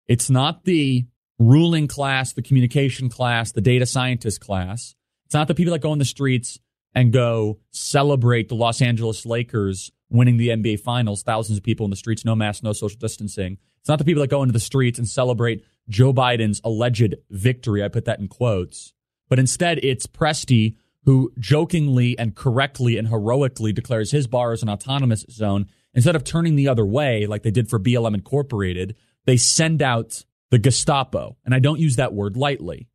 [0.08, 1.06] It's not the
[1.38, 4.95] ruling class, the communication class, the data scientist class.
[5.26, 6.60] It's not the people that go in the streets
[6.93, 11.89] and go celebrate the Los Angeles Lakers winning the NBA finals, thousands of people in
[11.89, 13.58] the streets, no masks, no social distancing.
[13.80, 17.84] It's not the people that go into the streets and celebrate Joe Biden's alleged victory.
[17.84, 18.93] I put that in quotes.
[19.30, 24.69] But instead, it's Presti who jokingly and correctly and heroically declares his bar as an
[24.69, 25.67] autonomous zone.
[25.93, 28.95] Instead of turning the other way, like they did for BLM Incorporated,
[29.26, 31.38] they send out the Gestapo.
[31.45, 32.88] And I don't use that word lightly.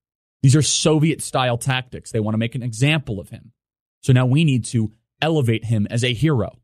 [0.43, 2.11] These are Soviet style tactics.
[2.11, 3.53] They want to make an example of him.
[4.03, 6.59] So now we need to elevate him as a hero.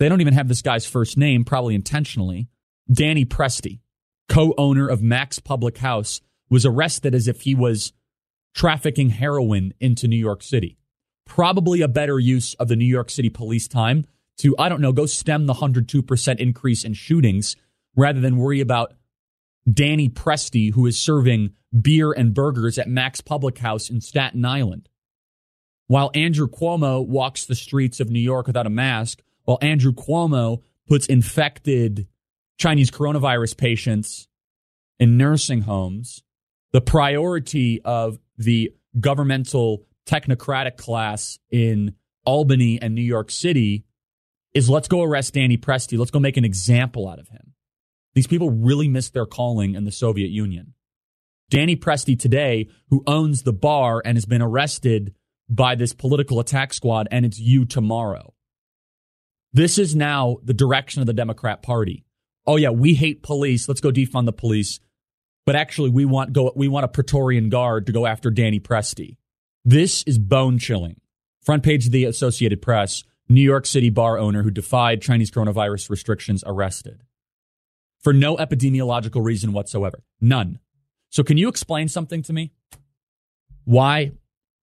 [0.00, 2.48] They don't even have this guy's first name, probably intentionally.
[2.92, 3.80] Danny Presti,
[4.28, 7.92] co owner of Mac's Public House, was arrested as if he was
[8.54, 10.78] trafficking heroin into New York City.
[11.26, 14.04] Probably a better use of the New York City police time
[14.38, 17.56] to, I don't know, go stem the 102% increase in shootings
[17.96, 18.94] rather than worry about
[19.70, 24.88] Danny Presti, who is serving beer and burgers at Mac's Public House in Staten Island.
[25.86, 30.62] While Andrew Cuomo walks the streets of New York without a mask, while Andrew Cuomo
[30.88, 32.06] puts infected
[32.58, 34.28] Chinese coronavirus patients
[34.98, 36.22] in nursing homes,
[36.72, 43.84] the priority of the governmental technocratic class in Albany and New York City
[44.54, 45.98] is let's go arrest Danny Presti.
[45.98, 47.53] Let's go make an example out of him.
[48.14, 50.74] These people really missed their calling in the Soviet Union.
[51.50, 55.14] Danny Presti today, who owns the bar and has been arrested
[55.48, 58.32] by this political attack squad, and it's you tomorrow.
[59.52, 62.04] This is now the direction of the Democrat Party.
[62.46, 63.68] Oh yeah, we hate police.
[63.68, 64.80] Let's go defund the police.
[65.46, 69.16] But actually, we want go we want a Praetorian Guard to go after Danny Presti.
[69.64, 71.00] This is bone chilling.
[71.42, 75.90] Front page of the Associated Press: New York City bar owner who defied Chinese coronavirus
[75.90, 77.03] restrictions arrested
[78.04, 80.04] for no epidemiological reason whatsoever.
[80.20, 80.60] None.
[81.10, 82.52] So, can you explain something to me?
[83.64, 84.12] Why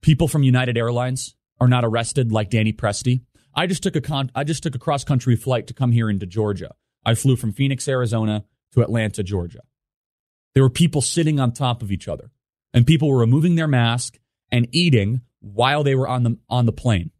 [0.01, 3.21] people from United Airlines are not arrested like Danny Presti?
[3.53, 6.09] I just took a con- I just took a cross country flight to come here
[6.09, 6.75] into Georgia.
[7.03, 9.61] I flew from Phoenix, Arizona to Atlanta, Georgia.
[10.53, 12.31] There were people sitting on top of each other,
[12.73, 14.19] and people were removing their mask
[14.51, 17.11] and eating while they were on the on the plane.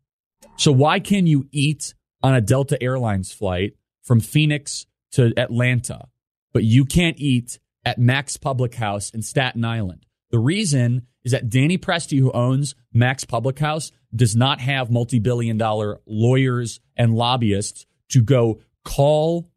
[0.57, 6.07] So why can you eat on a Delta Airlines flight from Phoenix to Atlanta,
[6.53, 10.05] but you can't eat at Mac's Public House in Staten Island?
[10.31, 15.19] The reason is that Danny Presti, who owns Mac's Public House, does not have multi
[15.19, 19.51] billion dollar lawyers and lobbyists to go call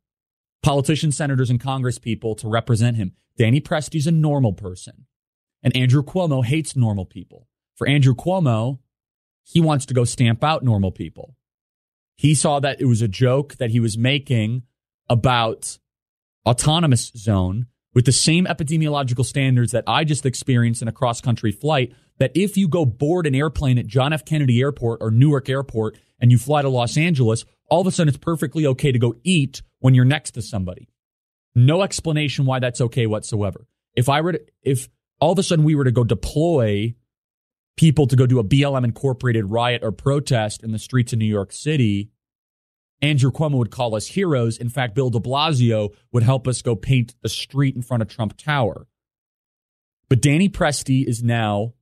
[0.62, 3.12] politicians, senators, and Congress people to represent him.
[3.36, 5.06] Danny Presti's a normal person.
[5.62, 7.48] And Andrew Cuomo hates normal people.
[7.74, 8.78] For Andrew Cuomo,
[9.42, 11.34] he wants to go stamp out normal people.
[12.16, 14.62] He saw that it was a joke that he was making
[15.08, 15.78] about
[16.46, 21.52] autonomous zone with the same epidemiological standards that I just experienced in a cross country
[21.52, 21.94] flight.
[22.18, 24.24] That if you go board an airplane at John F.
[24.24, 28.08] Kennedy Airport or Newark Airport and you fly to Los Angeles, all of a sudden
[28.08, 30.88] it's perfectly okay to go eat when you're next to somebody.
[31.54, 33.66] No explanation why that's okay whatsoever.
[33.94, 34.88] If I were to, if
[35.20, 36.94] all of a sudden we were to go deploy
[37.76, 41.24] people to go do a BLM incorporated riot or protest in the streets of New
[41.24, 42.10] York City,
[43.02, 44.56] Andrew Cuomo would call us heroes.
[44.56, 48.08] In fact, Bill de Blasio would help us go paint the street in front of
[48.08, 48.86] Trump Tower.
[50.08, 51.74] But Danny Presti is now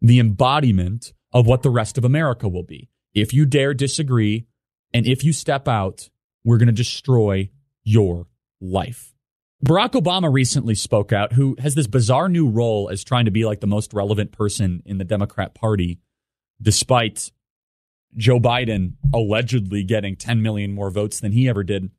[0.00, 2.90] the embodiment of what the rest of America will be.
[3.14, 4.46] If you dare disagree
[4.92, 6.08] and if you step out,
[6.44, 7.50] we're going to destroy
[7.84, 8.26] your
[8.60, 9.14] life.
[9.64, 13.44] Barack Obama recently spoke out, who has this bizarre new role as trying to be
[13.44, 16.00] like the most relevant person in the Democrat Party,
[16.60, 17.30] despite
[18.16, 21.90] Joe Biden allegedly getting 10 million more votes than he ever did.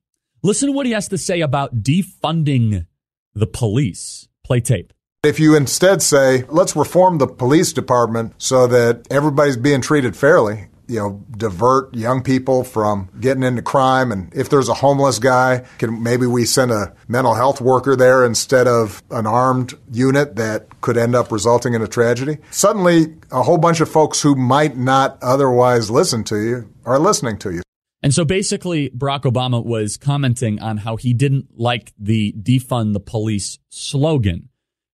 [0.42, 2.86] Listen to what he has to say about defunding
[3.34, 4.28] the police.
[4.44, 4.94] Play tape.
[5.24, 10.68] If you instead say, let's reform the police department so that everybody's being treated fairly,
[10.88, 14.12] you know, divert young people from getting into crime.
[14.12, 18.26] And if there's a homeless guy, can maybe we send a mental health worker there
[18.26, 22.38] instead of an armed unit that could end up resulting in a tragedy.
[22.52, 27.38] Suddenly, a whole bunch of folks who might not otherwise listen to you are listening
[27.40, 27.62] to you.
[28.02, 33.00] And so basically, Barack Obama was commenting on how he didn't like the defund the
[33.00, 34.50] police slogan.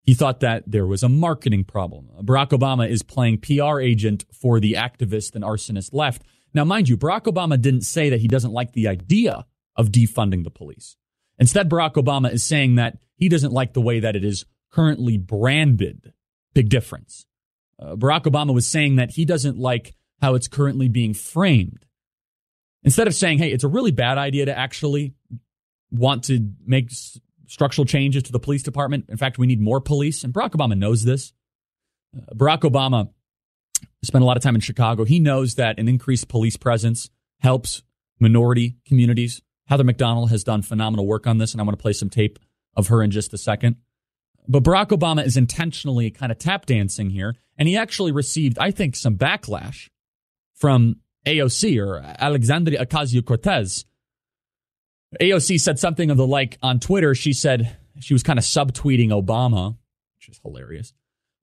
[0.09, 2.09] He thought that there was a marketing problem.
[2.23, 6.23] Barack Obama is playing PR agent for the activist and arsonist left.
[6.51, 9.45] Now, mind you, Barack Obama didn't say that he doesn't like the idea
[9.75, 10.97] of defunding the police.
[11.37, 15.19] Instead, Barack Obama is saying that he doesn't like the way that it is currently
[15.19, 16.11] branded.
[16.55, 17.27] Big difference.
[17.77, 19.93] Uh, Barack Obama was saying that he doesn't like
[20.23, 21.85] how it's currently being framed.
[22.81, 25.13] Instead of saying, hey, it's a really bad idea to actually
[25.91, 26.89] want to make
[27.49, 29.05] structural changes to the police department.
[29.09, 30.23] In fact, we need more police.
[30.23, 31.33] And Barack Obama knows this.
[32.15, 33.09] Uh, Barack Obama
[34.03, 35.03] spent a lot of time in Chicago.
[35.03, 37.09] He knows that an increased police presence
[37.39, 37.81] helps
[38.19, 39.41] minority communities.
[39.67, 42.09] Heather Mac Donald has done phenomenal work on this, and I want to play some
[42.09, 42.39] tape
[42.75, 43.77] of her in just a second.
[44.47, 48.71] But Barack Obama is intentionally kind of tap dancing here, and he actually received, I
[48.71, 49.89] think, some backlash
[50.55, 53.85] from AOC or Alexandria Ocasio Cortez
[55.19, 57.15] AOC said something of the like on Twitter.
[57.15, 59.77] She said she was kind of subtweeting Obama,
[60.17, 60.93] which is hilarious.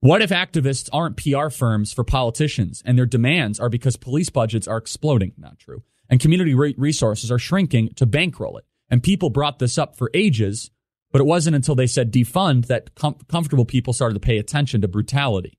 [0.01, 4.69] What if activists aren't PR firms for politicians and their demands are because police budgets
[4.69, 5.33] are exploding?
[5.37, 5.83] Not true.
[6.09, 8.67] And community re- resources are shrinking to bankroll it.
[8.89, 10.71] And people brought this up for ages,
[11.11, 14.81] but it wasn't until they said defund that com- comfortable people started to pay attention
[14.83, 15.59] to brutality.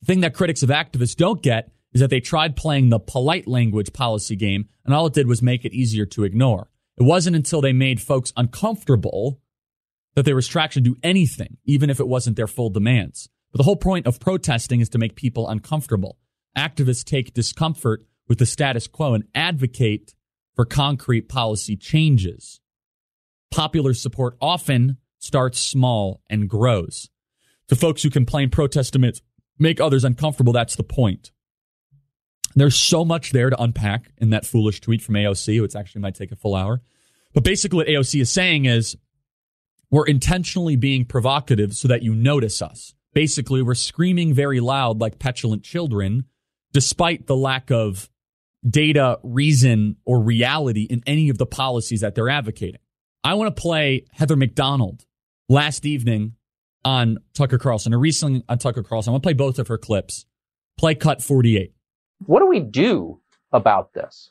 [0.00, 3.46] The thing that critics of activists don't get is that they tried playing the polite
[3.46, 6.70] language policy game, and all it did was make it easier to ignore.
[6.98, 9.40] It wasn't until they made folks uncomfortable
[10.14, 13.28] that there was traction to do anything, even if it wasn't their full demands.
[13.50, 16.18] But the whole point of protesting is to make people uncomfortable.
[16.56, 20.14] Activists take discomfort with the status quo and advocate
[20.54, 22.60] for concrete policy changes.
[23.50, 27.10] Popular support often starts small and grows.
[27.68, 29.22] To folks who complain protest demands
[29.58, 31.32] make others uncomfortable, that's the point.
[32.54, 36.14] There's so much there to unpack in that foolish tweet from AOC, which actually might
[36.14, 36.80] take a full hour.
[37.32, 38.96] But basically, what AOC is saying is
[39.90, 42.94] we're intentionally being provocative so that you notice us.
[43.12, 46.24] Basically, we're screaming very loud like petulant children,
[46.72, 48.08] despite the lack of
[48.68, 52.80] data, reason, or reality in any of the policies that they're advocating.
[53.22, 55.04] I want to play Heather Mac Donald
[55.48, 56.34] last evening
[56.84, 59.10] on Tucker Carlson, or recently on Tucker Carlson.
[59.10, 60.26] I want to play both of her clips.
[60.76, 61.73] Play cut 48.
[62.26, 63.20] What do we do
[63.52, 64.30] about this?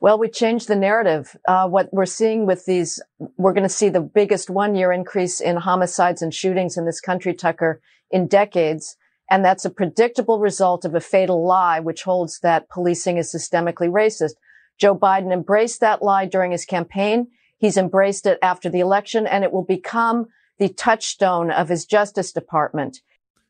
[0.00, 1.34] Well, we changed the narrative.
[1.48, 3.00] Uh, what we're seeing with these,
[3.38, 7.00] we're going to see the biggest one year increase in homicides and shootings in this
[7.00, 8.96] country, Tucker, in decades.
[9.30, 13.88] And that's a predictable result of a fatal lie, which holds that policing is systemically
[13.88, 14.34] racist.
[14.76, 17.28] Joe Biden embraced that lie during his campaign.
[17.56, 20.26] He's embraced it after the election, and it will become
[20.58, 23.00] the touchstone of his Justice Department.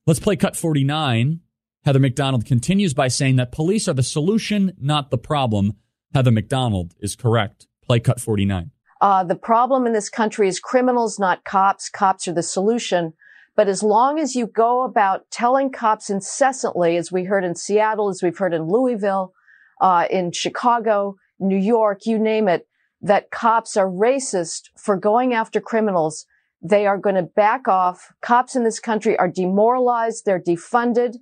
[0.07, 1.41] Let's play cut 49.
[1.85, 5.77] Heather Mac Donald continues by saying that police are the solution, not the problem.
[6.15, 7.67] Heather Mac Donald is correct.
[7.85, 8.71] Play cut 49.
[9.03, 11.91] Uh, the problem in this country is criminals, not cops.
[11.91, 13.13] Cops are the solution.
[13.55, 18.09] But as long as you go about telling cops incessantly, as we heard in Seattle,
[18.09, 19.35] as we've heard in Louisville,
[19.79, 22.67] uh, in Chicago, New York, you name it,
[23.03, 26.25] that cops are racist for going after criminals,
[26.63, 28.15] they are going to back off.
[28.23, 30.25] Cops in this country are demoralized.
[30.25, 31.17] They're defunded.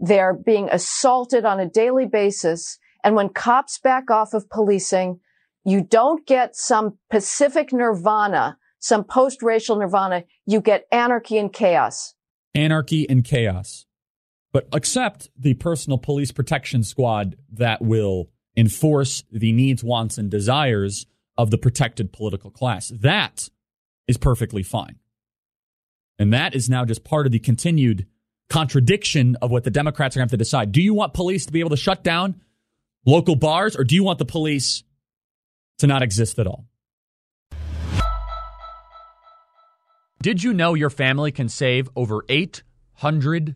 [0.00, 2.78] They're being assaulted on a daily basis.
[3.02, 5.20] And when cops back off of policing,
[5.64, 10.24] you don't get some Pacific nirvana, some post-racial nirvana.
[10.46, 12.14] You get anarchy and chaos.
[12.54, 13.86] Anarchy and chaos.
[14.52, 21.06] But accept the personal police protection squad that will enforce the needs, wants, and desires
[21.36, 22.88] of the protected political class.
[22.88, 23.48] That
[24.06, 24.96] is perfectly fine.
[26.18, 28.06] And that is now just part of the continued
[28.48, 30.72] contradiction of what the Democrats are going to have to decide.
[30.72, 32.40] Do you want police to be able to shut down
[33.04, 34.82] local bars, or do you want the police
[35.78, 36.66] to not exist at all?
[40.20, 43.54] Did you know your family can save over $800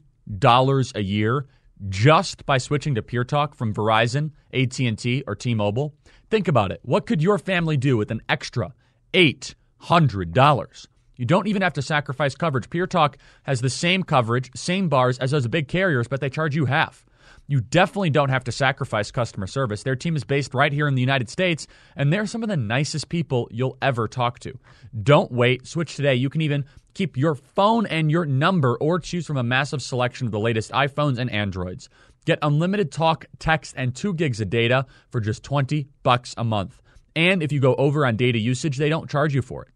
[0.95, 1.47] a year
[1.89, 5.97] just by switching to Pure Talk from Verizon, AT&T, or T-Mobile?
[6.31, 6.79] Think about it.
[6.83, 8.75] What could your family do with an extra
[9.13, 10.87] $800?
[11.23, 12.69] You don't even have to sacrifice coverage.
[12.69, 16.57] Pure Talk has the same coverage, same bars as those big carriers, but they charge
[16.57, 17.07] you half.
[17.47, 19.85] You definitely don't have to sacrifice customer service.
[19.85, 22.57] Their team is based right here in the United States, and they're some of the
[22.57, 24.59] nicest people you'll ever talk to.
[25.01, 25.65] Don't wait.
[25.65, 26.17] Switch today.
[26.17, 30.27] You can even keep your phone and your number or choose from a massive selection
[30.27, 31.89] of the latest iPhones and Androids.
[32.25, 36.83] Get unlimited talk, text, and 2 gigs of data for just 20 bucks a month.
[37.15, 39.69] And if you go over on data usage, they don't charge you for it.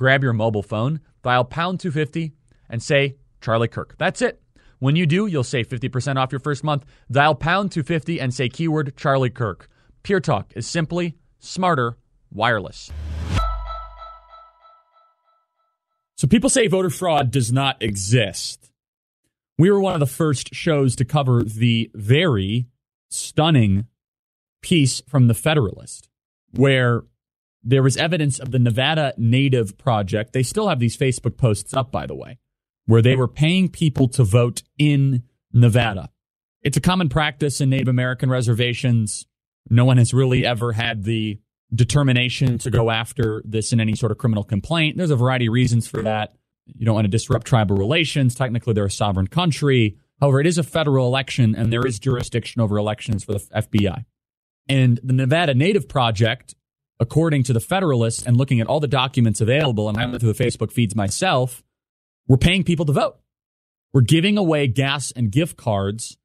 [0.00, 2.32] Grab your mobile phone, dial pound 250,
[2.70, 3.96] and say Charlie Kirk.
[3.98, 4.40] That's it.
[4.78, 6.86] When you do, you'll save 50% off your first month.
[7.12, 9.68] Dial pound 250 and say keyword Charlie Kirk.
[10.02, 11.98] Pure Talk is simply smarter
[12.32, 12.90] wireless.
[16.16, 18.70] So people say voter fraud does not exist.
[19.58, 22.68] We were one of the first shows to cover the very
[23.10, 23.86] stunning
[24.62, 26.08] piece from the Federalist
[26.52, 27.02] where
[27.62, 30.32] there was evidence of the Nevada Native Project.
[30.32, 32.38] They still have these Facebook posts up, by the way,
[32.86, 36.10] where they were paying people to vote in Nevada.
[36.62, 39.26] It's a common practice in Native American reservations.
[39.68, 41.38] No one has really ever had the
[41.74, 44.96] determination to go after this in any sort of criminal complaint.
[44.96, 46.34] There's a variety of reasons for that.
[46.66, 48.34] You don't want to disrupt tribal relations.
[48.34, 49.96] Technically, they're a sovereign country.
[50.20, 54.04] However, it is a federal election and there is jurisdiction over elections for the FBI.
[54.68, 56.54] And the Nevada Native Project,
[57.00, 60.34] according to the Federalist and looking at all the documents available, and I went through
[60.34, 61.64] the Facebook feeds myself,
[62.28, 63.16] we're paying people to vote.
[63.92, 66.18] We're giving away gas and gift cards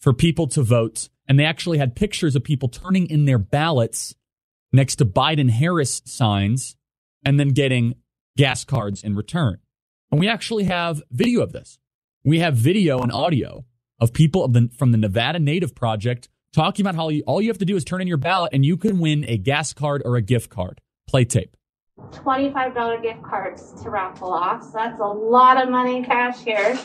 [0.00, 1.08] for people to vote.
[1.26, 4.14] And they actually had pictures of people turning in their ballots
[4.72, 6.76] next to Biden Harris signs
[7.24, 7.94] and then getting
[8.36, 9.58] gas cards in return.
[10.10, 11.78] And we actually have video of this.
[12.24, 13.64] We have video and audio
[14.00, 17.48] of people of the, from the Nevada Native Project talking about how you, all you
[17.48, 20.02] have to do is turn in your ballot and you can win a gas card
[20.04, 20.80] or a gift card.
[21.06, 21.56] Play tape.
[22.10, 24.62] $25 gift cards to raffle off.
[24.62, 26.78] So that's a lot of money cash here.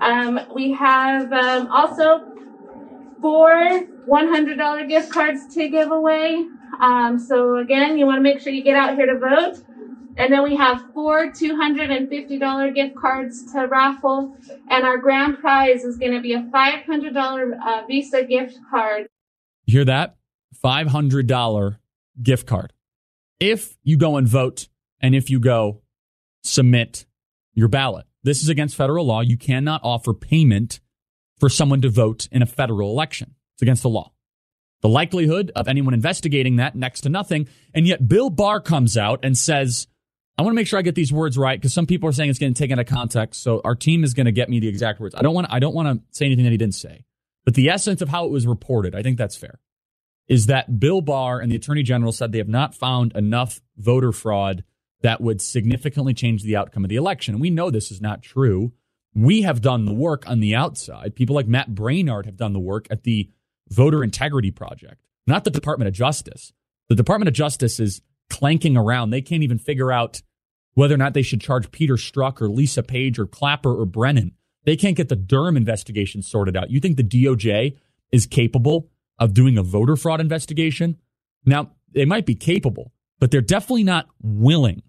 [0.00, 2.20] Um, we have um, also
[3.20, 3.50] four
[4.08, 6.44] $100 gift cards to give away.
[6.80, 9.62] Um, so again, you want to make sure you get out here to vote.
[10.16, 14.36] And then we have four $250 gift cards to raffle.
[14.70, 19.08] And our grand prize is going to be a $500 uh, Visa gift card.
[19.66, 20.16] You hear that?
[20.62, 21.78] $500
[22.22, 22.72] gift card.
[23.40, 24.68] If you go and vote
[25.00, 25.82] and if you go
[26.42, 27.06] submit
[27.54, 29.20] your ballot, this is against federal law.
[29.20, 30.80] You cannot offer payment
[31.38, 33.34] for someone to vote in a federal election.
[33.54, 34.12] It's against the law.
[34.80, 37.48] The likelihood of anyone investigating that next to nothing.
[37.74, 39.86] And yet Bill Barr comes out and says,
[40.36, 42.30] I want to make sure I get these words right because some people are saying
[42.30, 43.42] it's getting taken out of context.
[43.42, 45.14] So our team is going to get me the exact words.
[45.14, 47.04] I don't want I don't want to say anything that he didn't say.
[47.44, 49.60] But the essence of how it was reported, I think that's fair,
[50.26, 54.12] is that Bill Barr and the Attorney General said they have not found enough voter
[54.12, 54.64] fraud
[55.02, 57.34] that would significantly change the outcome of the election.
[57.34, 58.72] And we know this is not true.
[59.14, 61.14] We have done the work on the outside.
[61.14, 63.30] People like Matt Braynard have done the work at the
[63.68, 66.52] Voter Integrity Project, not the Department of Justice.
[66.88, 68.00] The Department of Justice is
[68.30, 69.10] clanking around.
[69.10, 70.22] They can't even figure out
[70.74, 74.32] whether or not they should charge Peter Strzok or Lisa Page or Clapper or Brennan.
[74.64, 76.70] They can't get the Durham investigation sorted out.
[76.70, 77.76] You think the DOJ
[78.10, 80.96] is capable of doing a voter fraud investigation?
[81.44, 84.82] Now, they might be capable, but they're definitely not willing,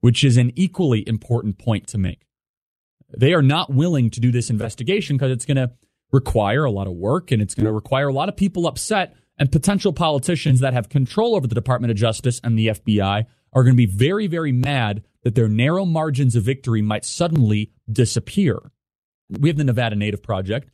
[0.00, 2.26] which is an equally important point to make.
[3.16, 5.72] They are not willing to do this investigation because it's going to
[6.12, 9.14] require a lot of work and it's going to require a lot of people upset
[9.38, 13.62] and potential politicians that have control over the Department of Justice and the FBI are
[13.62, 18.70] going to be very, very mad that their narrow margins of victory might suddenly disappear.
[19.28, 20.70] We have the Nevada Native Project.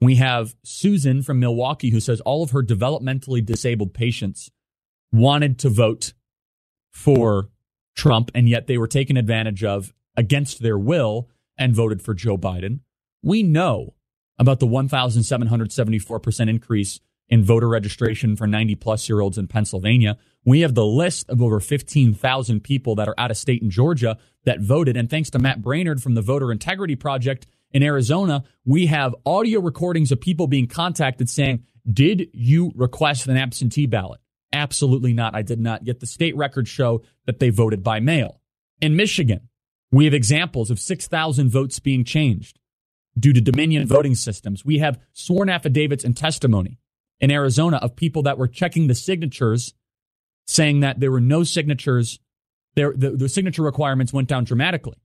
[0.00, 4.50] We have Susan from Milwaukee who says all of her developmentally disabled patients
[5.12, 6.14] wanted to vote
[6.90, 7.50] for
[7.94, 12.38] Trump, and yet they were taken advantage of against their will and voted for Joe
[12.38, 12.80] Biden.
[13.22, 13.94] We know
[14.38, 17.00] about the 1,774% increase
[17.30, 20.18] in voter registration for 90 plus year olds in Pennsylvania.
[20.44, 24.18] We have the list of over 15,000 people that are out of state in Georgia
[24.44, 24.96] that voted.
[24.96, 29.60] And thanks to Matt Braynard from the Voter Integrity Project in Arizona, we have audio
[29.60, 34.20] recordings of people being contacted saying, Did you request an absentee ballot?
[34.52, 35.36] Absolutely not.
[35.36, 35.86] I did not.
[35.86, 38.40] Yet the state records show that they voted by mail.
[38.80, 39.48] In Michigan,
[39.92, 42.58] we have examples of 6,000 votes being changed
[43.16, 44.64] due to Dominion voting systems.
[44.64, 46.78] We have sworn affidavits and testimony
[47.20, 49.74] in Arizona of people that were checking the signatures,
[50.46, 52.18] saying that there were no signatures.
[52.74, 54.96] There, the, the signature requirements went down dramatically.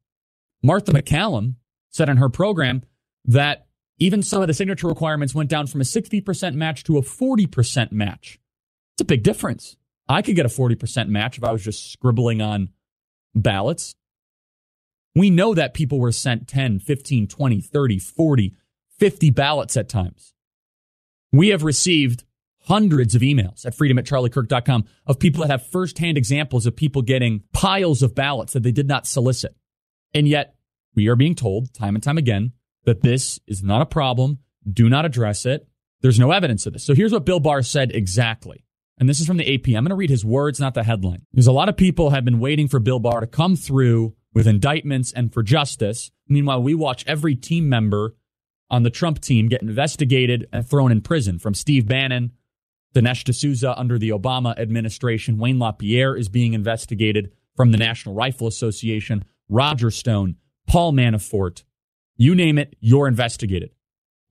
[0.63, 1.55] Martha MacCallum
[1.89, 2.83] said on her program
[3.25, 7.01] that even some of the signature requirements went down from a 60% match to a
[7.01, 8.39] 40% match.
[8.93, 9.77] It's a big difference.
[10.07, 12.69] I could get a 40% match if I was just scribbling on
[13.33, 13.95] ballots.
[15.15, 18.55] We know that people were sent 10, 15, 20, 30, 40,
[18.99, 20.34] 50 ballots at times.
[21.35, 22.23] We have received
[22.61, 27.01] hundreds of emails at freedom at charliekirk.com of people that have firsthand examples of people
[27.01, 29.55] getting piles of ballots that they did not solicit.
[30.13, 30.55] And yet
[30.95, 32.53] we are being told time and time again
[32.85, 34.39] that this is not a problem.
[34.71, 35.67] Do not address it.
[36.01, 36.83] There's no evidence of this.
[36.83, 38.63] So here's what Bill Barr said exactly.
[38.97, 39.67] And this is from the AP.
[39.67, 41.25] I'm going to read his words, not the headline.
[41.31, 44.47] Because a lot of people have been waiting for Bill Barr to come through with
[44.47, 46.11] indictments and for justice.
[46.29, 48.15] Meanwhile, we watch every team member
[48.69, 52.31] on the Trump team get investigated and thrown in prison from Steve Bannon,
[52.93, 55.37] Dinesh D'Souza under the Obama administration.
[55.37, 59.23] Wayne LaPierre is being investigated from the National Rifle Association.
[59.49, 60.35] Roger Stone,
[60.67, 61.63] Paul Manafort,
[62.17, 63.71] you name it, you're investigated.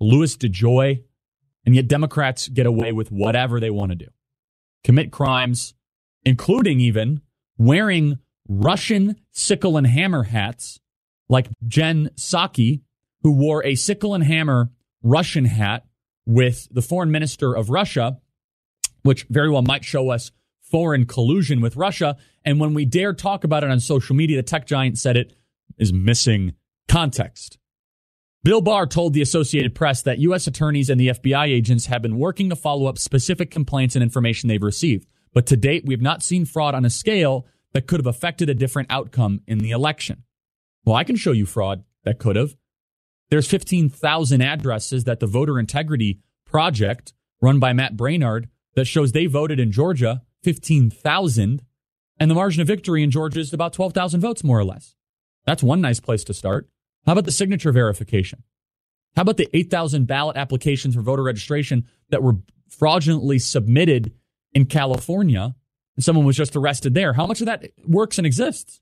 [0.00, 1.02] Louis DeJoy,
[1.64, 4.08] and yet Democrats get away with whatever they want to do.
[4.82, 5.74] Commit crimes,
[6.24, 7.20] including even
[7.56, 8.18] wearing
[8.48, 10.80] Russian sickle and hammer hats
[11.28, 12.82] like Jen Psaki,
[13.24, 14.70] who wore a sickle and hammer
[15.02, 15.84] Russian hat
[16.26, 18.20] with the foreign minister of Russia,
[19.02, 20.30] which very well might show us
[20.62, 22.16] foreign collusion with Russia.
[22.44, 25.34] And when we dare talk about it on social media, the tech giant said it
[25.78, 26.54] is missing
[26.86, 27.58] context.
[28.42, 30.46] Bill Barr told the Associated Press that U.S.
[30.46, 34.48] attorneys and the FBI agents have been working to follow up specific complaints and information
[34.48, 35.06] they've received.
[35.32, 38.50] But to date, we have not seen fraud on a scale that could have affected
[38.50, 40.24] a different outcome in the election.
[40.84, 42.54] Well, I can show you fraud that could have.
[43.30, 49.26] There's 15,000 addresses that the Voter Integrity Project, run by Matt Braynard, that shows they
[49.26, 51.62] voted in Georgia 15,000,
[52.20, 54.94] and the margin of victory in Georgia is about 12,000 votes, more or less.
[55.46, 56.68] That's one nice place to start.
[57.06, 58.42] How about the signature verification?
[59.16, 62.36] How about the 8,000 ballot applications for voter registration that were
[62.68, 64.12] fraudulently submitted
[64.52, 65.54] in California
[65.96, 67.12] and someone was just arrested there?
[67.12, 68.80] How much of that works and exists?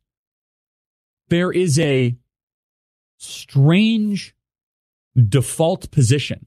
[1.28, 2.16] There is a
[3.22, 4.34] strange
[5.28, 6.46] default position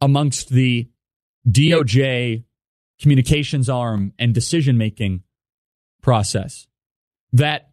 [0.00, 0.88] amongst the
[1.48, 2.44] DOJ
[3.00, 5.22] communications arm and decision making
[6.02, 6.66] process
[7.32, 7.70] that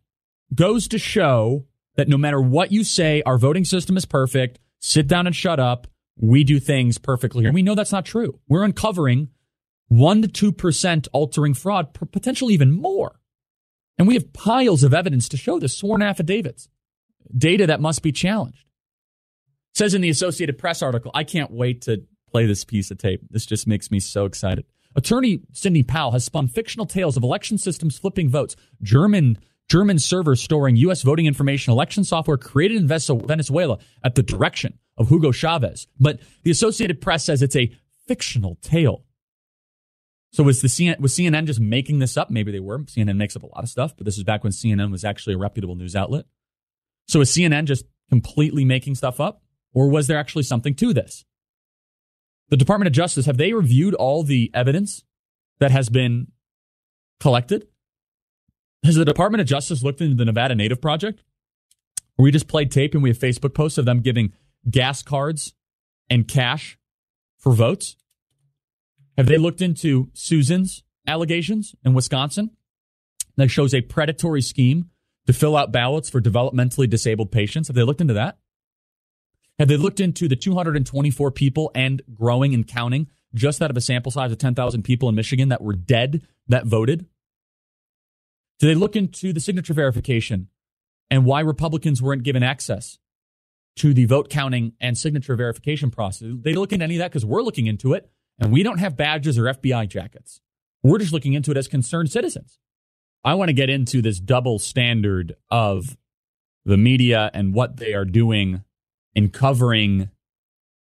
[0.53, 4.59] goes to show that no matter what you say, our voting system is perfect.
[4.80, 5.88] Sit down and shut up.
[6.18, 7.41] We do things perfectly.
[7.41, 7.49] Here.
[7.49, 8.39] And we know that's not true.
[8.47, 9.30] We're uncovering
[9.91, 13.20] 1% to 2% altering fraud, potentially even more.
[13.97, 16.70] And we have piles of evidence to show this, sworn affidavits
[17.36, 18.65] data that must be challenged.
[19.73, 23.21] Says in the Associated Press article, I can't wait to play this piece of tape.
[23.30, 24.65] This just makes me so excited.
[24.95, 30.41] Attorney Sidney Powell has spun fictional tales of election systems flipping votes, German German servers
[30.41, 31.01] storing U.S.
[31.01, 35.88] voting information, election software created in Venezuela at the direction of Hugo Chavez.
[35.99, 37.71] But the Associated Press says it's a
[38.07, 39.03] fictional tale.
[40.32, 42.30] So was the CNN, was CNN just making this up?
[42.30, 42.80] Maybe they were.
[42.80, 45.34] CNN makes up a lot of stuff, but this is back when CNN was actually
[45.34, 46.26] a reputable news outlet.
[47.08, 49.41] So is CNN just completely making stuff up,
[49.74, 51.26] or was there actually something to this?
[52.49, 55.03] The Department of Justice have they reviewed all the evidence
[55.60, 56.28] that has been
[57.20, 57.68] collected?
[58.84, 61.24] Has the Department of Justice looked into the Nevada Native Project?
[62.18, 64.34] We just played tape and we have Facebook posts of them giving
[64.70, 65.53] gas cards
[66.10, 66.78] and cash
[67.38, 67.95] for votes?
[69.18, 72.51] Have they looked into Susan's allegations in Wisconsin
[73.38, 74.89] that shows a predatory scheme
[75.28, 77.67] to fill out ballots for developmentally disabled patients?
[77.67, 78.38] Have they looked into that?
[79.59, 83.82] Have they looked into the 224 people and growing and counting just out of a
[83.82, 87.05] sample size of 10,000 people in Michigan that were dead that voted?
[88.59, 90.49] Do they look into the signature verification
[91.09, 92.97] and why Republicans weren't given access
[93.78, 96.30] to the vote counting and signature verification process?
[96.41, 98.09] They look into any of that because we're looking into it
[98.39, 100.41] and we don't have badges or FBI jackets.
[100.84, 102.59] We're just looking into it as concerned citizens.
[103.26, 105.97] I want to get into this double standard of
[106.63, 108.63] the media and what they are doing
[109.15, 110.11] in covering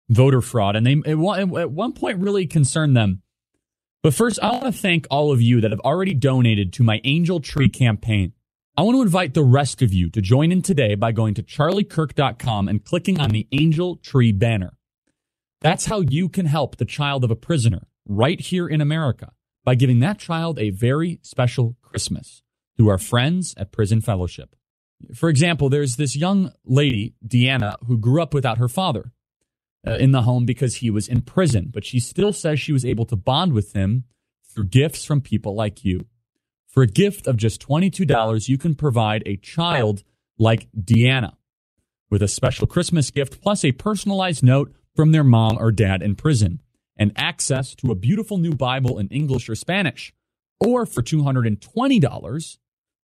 [0.08, 0.76] voter fraud.
[0.76, 3.22] And they at one point really concerned them.
[4.04, 7.00] But first, I want to thank all of you that have already donated to my
[7.02, 8.32] Angel Tree campaign.
[8.76, 11.42] I want to invite the rest of you to join in today by going to
[11.42, 14.74] charliekirk.com and clicking on the Angel Tree banner.
[15.60, 19.32] That's how you can help the child of a prisoner right here in America
[19.64, 22.42] by giving that child a very special Christmas
[22.76, 24.54] through our friends at Prison Fellowship.
[25.14, 29.12] For example, there's this young lady, Deanna, who grew up without her father
[29.86, 32.84] uh, in the home because he was in prison, but she still says she was
[32.84, 34.04] able to bond with him
[34.52, 36.06] through gifts from people like you.
[36.66, 40.02] For a gift of just $22, you can provide a child
[40.38, 41.34] like Deanna
[42.10, 46.14] with a special Christmas gift plus a personalized note from their mom or dad in
[46.14, 46.60] prison
[46.96, 50.12] and access to a beautiful new Bible in English or Spanish.
[50.60, 52.58] Or for $220,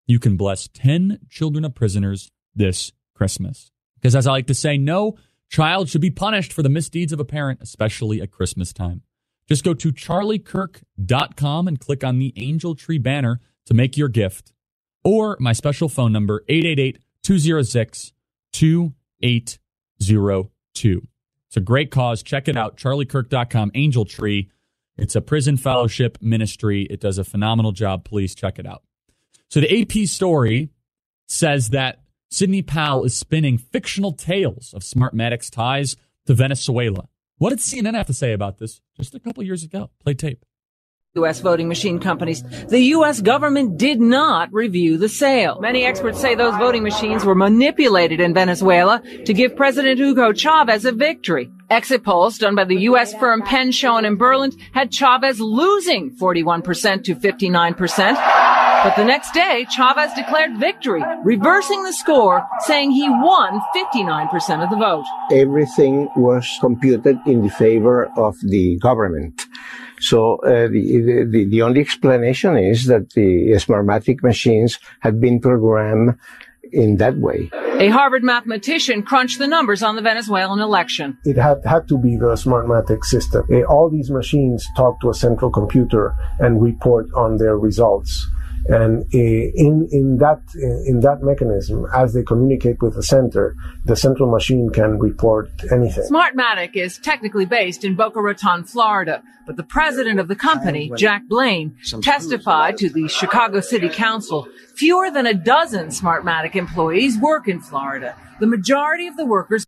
[0.07, 3.71] you can bless 10 children of prisoners this Christmas.
[3.95, 5.17] Because as I like to say, no
[5.49, 9.03] child should be punished for the misdeeds of a parent, especially at Christmas time.
[9.47, 14.53] Just go to charliekirk.com and click on the Angel Tree banner to make your gift.
[15.03, 18.13] Or my special phone number, 888 206
[18.51, 21.07] 2802.
[21.47, 22.23] It's a great cause.
[22.23, 22.77] Check it out.
[22.77, 24.49] CharlieKirk.com, Angel Tree.
[24.97, 26.87] It's a prison fellowship ministry.
[26.89, 28.03] It does a phenomenal job.
[28.03, 28.83] Please check it out.
[29.49, 30.69] So the AP story
[31.27, 37.07] says that Sidney Powell is spinning fictional tales of Smartmatic's ties to Venezuela.
[37.37, 39.89] What did CNN have to say about this just a couple years ago?
[40.03, 40.45] Play tape.
[41.15, 41.41] U.S.
[41.41, 42.41] voting machine companies.
[42.69, 43.21] The U.S.
[43.21, 45.59] government did not review the sale.
[45.61, 50.85] Many experts say those voting machines were manipulated in Venezuela to give President Hugo Chavez
[50.85, 51.51] a victory.
[51.73, 53.15] Exit polls done by the U.S.
[53.15, 58.13] firm Penn Schoen and Berland had Chavez losing 41% to 59%.
[58.83, 64.69] But the next day, Chavez declared victory, reversing the score, saying he won 59% of
[64.69, 65.05] the vote.
[65.31, 69.47] Everything was computed in the favor of the government.
[69.99, 76.19] So uh, the, the, the only explanation is that the Smartmatic machines had been programmed
[76.73, 77.49] in that way.
[77.79, 81.17] A Harvard mathematician crunched the numbers on the Venezuelan election.
[81.23, 83.45] It had, had to be the Smartmatic system.
[83.51, 88.27] Uh, all these machines talk to a central computer and report on their results.
[88.67, 93.55] And uh, in, in that, uh, in that mechanism, as they communicate with the center,
[93.85, 96.05] the central machine can report anything.
[96.09, 101.23] Smartmatic is technically based in Boca Raton, Florida, but the president of the company, Jack
[101.27, 104.47] Blaine, testified to the Chicago City Council.
[104.75, 108.15] Fewer than a dozen Smartmatic employees work in Florida.
[108.39, 109.65] The majority of the workers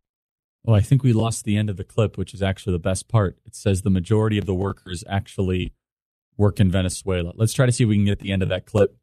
[0.67, 3.07] Oh, I think we lost the end of the clip, which is actually the best
[3.07, 3.37] part.
[3.45, 5.73] It says the majority of the workers actually
[6.37, 7.33] work in Venezuela.
[7.35, 8.97] Let's try to see if we can get the end of that clip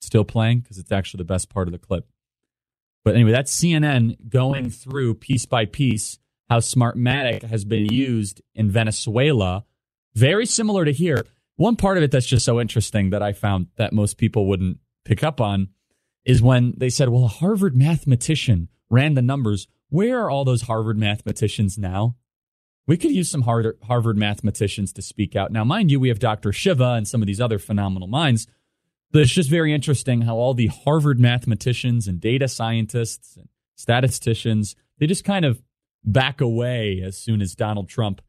[0.00, 2.06] still playing because it's actually the best part of the clip.
[3.04, 8.70] But anyway, that's CNN going through piece by piece how Smartmatic has been used in
[8.70, 9.64] Venezuela.
[10.14, 11.26] Very similar to here.
[11.56, 14.78] One part of it that's just so interesting that I found that most people wouldn't
[15.04, 15.68] pick up on
[16.24, 19.68] is when they said, well, a Harvard mathematician ran the numbers.
[19.88, 22.16] Where are all those Harvard mathematicians now?
[22.86, 25.50] We could use some Harvard mathematicians to speak out.
[25.50, 26.52] Now, mind you, we have Dr.
[26.52, 28.46] Shiva and some of these other phenomenal minds.
[29.10, 34.76] But it's just very interesting how all the Harvard mathematicians and data scientists and statisticians,
[34.98, 35.62] they just kind of
[36.04, 38.20] back away as soon as Donald Trump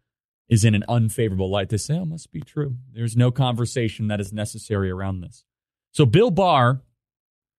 [0.48, 1.70] is in an unfavorable light.
[1.70, 2.76] They say, oh, must be true.
[2.94, 5.44] There's no conversation that is necessary around this.
[5.92, 6.82] So Bill Barr,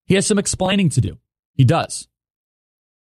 [0.04, 1.18] he has some explaining to do.
[1.52, 2.08] He does.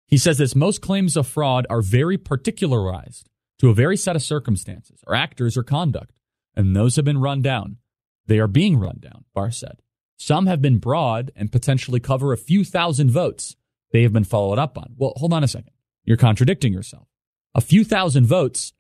[0.06, 3.30] He says this most claims of fraud are very particularized
[3.62, 6.16] to a very set of circumstances, or actors or conduct,
[6.56, 7.78] and those have been run down.
[8.26, 9.84] They are being run down, Barr said.
[10.18, 13.56] Some have been broad and potentially cover a few thousand votes.
[13.92, 14.96] They have been followed up on.
[14.98, 15.74] Well, hold on a second.
[16.06, 17.08] You're contradicting yourself.
[17.54, 18.74] A few thousand votes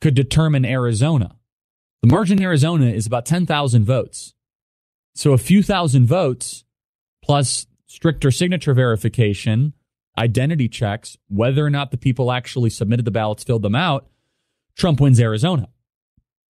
[0.00, 1.36] could determine Arizona.
[2.00, 4.32] The margin in Arizona is about 10,000 votes.
[5.14, 6.64] So a few thousand votes
[7.22, 9.74] plus stricter signature verification,
[10.16, 14.08] identity checks, whether or not the people actually submitted the ballots, filled them out,
[14.76, 15.68] Trump wins Arizona.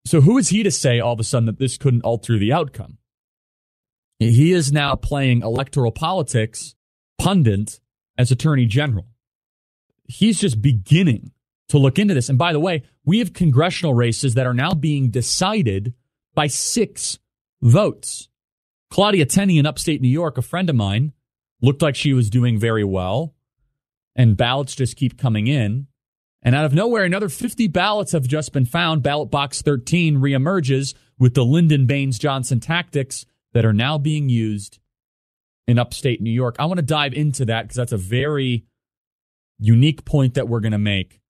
[0.07, 2.53] So who is he to say all of a sudden that this couldn't alter the
[2.53, 2.99] outcome?
[4.19, 6.75] He is now playing electoral politics
[7.19, 7.81] pundit
[8.17, 9.07] as attorney general.
[10.05, 11.33] He's just beginning
[11.69, 12.29] to look into this.
[12.29, 15.95] And by the way, we have congressional races that are now being decided
[16.35, 17.19] by six
[17.61, 18.29] votes.
[18.91, 21.13] Claudia Tenney in upstate New York, a friend of mine,
[21.61, 23.35] looked like she was doing very well,
[24.17, 25.88] and ballots just keep coming in.
[26.43, 29.03] And out of nowhere, another 50 ballots have just been found.
[29.03, 34.79] Ballot box 13 reemerges with the Lyndon Baines Johnson tactics that are now being used
[35.67, 36.57] in upstate New York.
[36.59, 38.67] I want to dive into that because that's a very
[39.59, 41.21] unique point that we're going to make.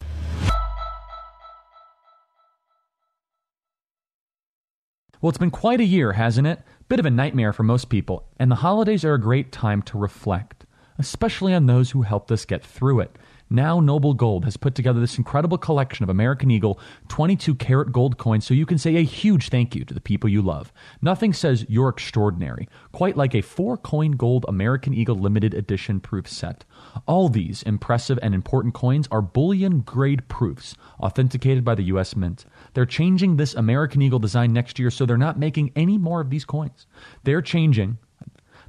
[5.21, 6.61] Well, it's been quite a year, hasn't it?
[6.89, 9.99] Bit of a nightmare for most people, and the holidays are a great time to
[9.99, 10.65] reflect,
[10.97, 13.17] especially on those who helped us get through it.
[13.51, 16.79] Now, Noble Gold has put together this incredible collection of American Eagle
[17.09, 20.29] 22 karat gold coins so you can say a huge thank you to the people
[20.29, 20.71] you love.
[21.01, 26.29] Nothing says you're extraordinary, quite like a four coin gold American Eagle limited edition proof
[26.29, 26.67] set.
[27.07, 32.15] All these impressive and important coins are bullion grade proofs, authenticated by the U.S.
[32.15, 32.45] Mint.
[32.75, 36.29] They're changing this American Eagle design next year, so they're not making any more of
[36.29, 36.87] these coins.
[37.25, 37.97] They're changing.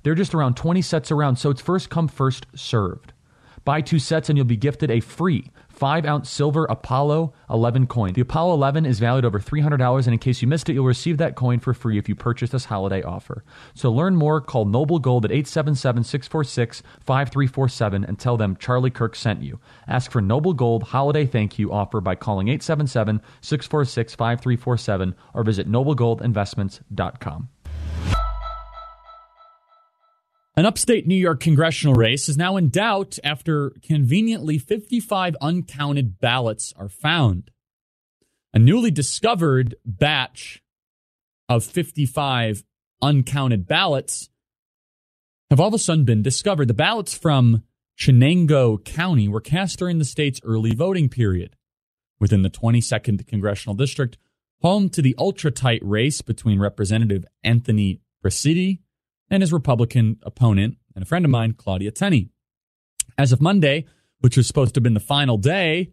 [0.03, 3.11] They're just around 20 sets around, so it's first come, first served.
[3.69, 8.13] Buy two sets and you'll be gifted a free 5 ounce silver Apollo 11 coin.
[8.13, 11.19] The Apollo 11 is valued over $300, and in case you missed it, you'll receive
[11.19, 13.43] that coin for free if you purchase this holiday offer.
[13.75, 19.15] So learn more, call Noble Gold at 877 646 5347 and tell them Charlie Kirk
[19.15, 19.59] sent you.
[19.87, 25.71] Ask for Noble Gold holiday thank you offer by calling 877 646 5347 or visit
[25.71, 27.49] noblegoldinvestments.com.
[30.59, 36.73] An upstate New York congressional race is now in doubt after conveniently 55 uncounted ballots
[36.75, 37.49] are found.
[38.53, 40.61] A newly discovered batch
[41.47, 42.65] of 55
[43.01, 44.29] uncounted ballots
[45.49, 46.67] have all of a sudden been discovered.
[46.67, 47.63] The ballots from
[47.97, 51.55] Chenango County were cast during the state's early voting period
[52.19, 54.17] within the 22nd congressional district,
[54.61, 58.79] home to the ultra tight race between Representative Anthony Braciti
[59.29, 62.29] and his Republican opponent and a friend of mine, Claudia Tenney.
[63.17, 63.85] As of Monday,
[64.19, 65.91] which was supposed to have been the final day,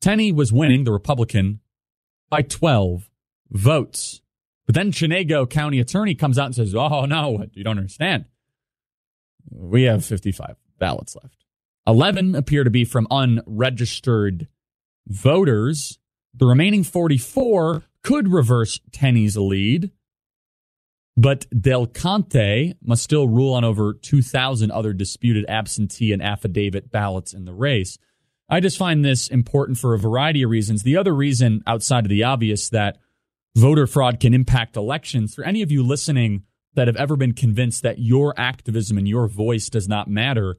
[0.00, 1.60] Tenney was winning, the Republican,
[2.28, 3.08] by 12
[3.50, 4.20] votes.
[4.66, 8.26] But then Chenango County Attorney comes out and says, Oh, no, you don't understand.
[9.50, 11.44] We have 55 ballots left.
[11.86, 14.48] 11 appear to be from unregistered
[15.06, 15.98] voters.
[16.34, 19.92] The remaining 44 could reverse Tenney's lead.
[21.16, 27.32] But Del Conte must still rule on over 2,000 other disputed absentee and affidavit ballots
[27.32, 27.98] in the race.
[28.48, 30.82] I just find this important for a variety of reasons.
[30.82, 32.98] The other reason, outside of the obvious, that
[33.56, 36.42] voter fraud can impact elections, for any of you listening
[36.74, 40.58] that have ever been convinced that your activism and your voice does not matter,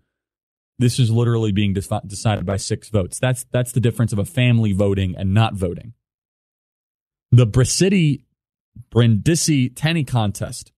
[0.80, 3.20] this is literally being de- decided by six votes.
[3.20, 5.94] That's that's the difference of a family voting and not voting.
[7.32, 8.24] The Braciti
[8.90, 10.72] Brindisi Tenney contest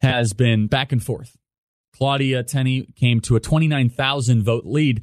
[0.00, 1.36] has been back and forth.
[1.94, 5.02] Claudia Tenney came to a 29,000 vote lead.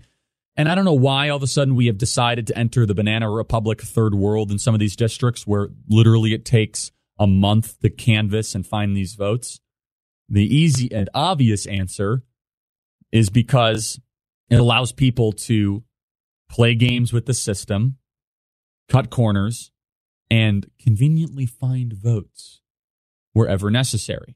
[0.56, 2.96] And I don't know why all of a sudden we have decided to enter the
[2.96, 7.80] Banana Republic third world in some of these districts where literally it takes a month
[7.82, 9.60] to canvass and find these votes.
[10.30, 12.24] The easy and obvious answer
[13.12, 14.00] is because
[14.50, 15.84] it allows people to
[16.50, 17.98] play games with the system,
[18.90, 19.72] cut corners,
[20.30, 22.62] and conveniently find votes
[23.34, 24.36] wherever necessary.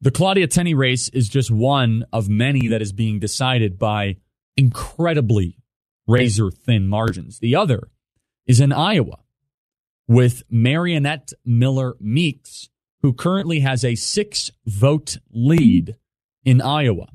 [0.00, 4.16] The Claudia Tenney race is just one of many that is being decided by
[4.56, 5.58] incredibly
[6.06, 7.38] razor thin margins.
[7.38, 7.88] The other
[8.46, 9.18] is in Iowa
[10.08, 12.68] with Mariannette Miller Meeks,
[13.02, 15.96] who currently has a six vote lead
[16.44, 17.06] in Iowa.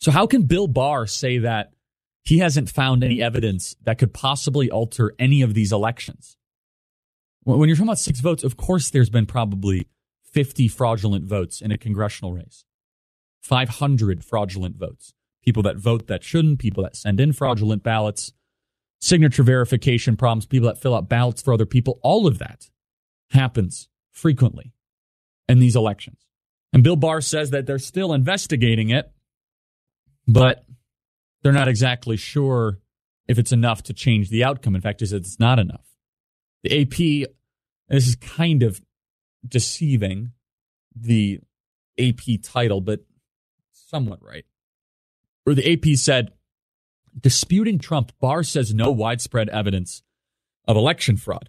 [0.00, 1.72] So, how can Bill Barr say that
[2.26, 6.36] he hasn't found any evidence that could possibly alter any of these elections.
[7.44, 9.86] When you're talking about six votes, of course, there's been probably
[10.32, 12.64] 50 fraudulent votes in a congressional race,
[13.42, 15.14] 500 fraudulent votes,
[15.44, 18.32] people that vote that shouldn't, people that send in fraudulent ballots,
[19.00, 22.00] signature verification problems, people that fill out ballots for other people.
[22.02, 22.68] All of that
[23.30, 24.72] happens frequently
[25.48, 26.26] in these elections.
[26.72, 29.12] And Bill Barr says that they're still investigating it,
[30.26, 30.64] but
[31.46, 32.80] they're not exactly sure
[33.28, 34.74] if it's enough to change the outcome.
[34.74, 35.86] In fact, said it's not enough.
[36.64, 37.28] The AP,
[37.88, 38.82] this is kind of
[39.46, 40.32] deceiving,
[40.96, 41.38] the
[42.00, 43.04] AP title, but
[43.72, 44.44] somewhat right.
[45.44, 46.32] Where the AP said,
[47.16, 50.02] disputing Trump, Barr says no widespread evidence
[50.66, 51.48] of election fraud.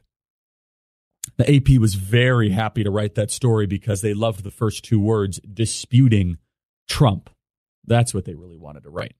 [1.38, 5.00] The AP was very happy to write that story because they loved the first two
[5.00, 6.38] words, disputing
[6.88, 7.32] Trump.
[7.84, 9.16] That's what they really wanted to write.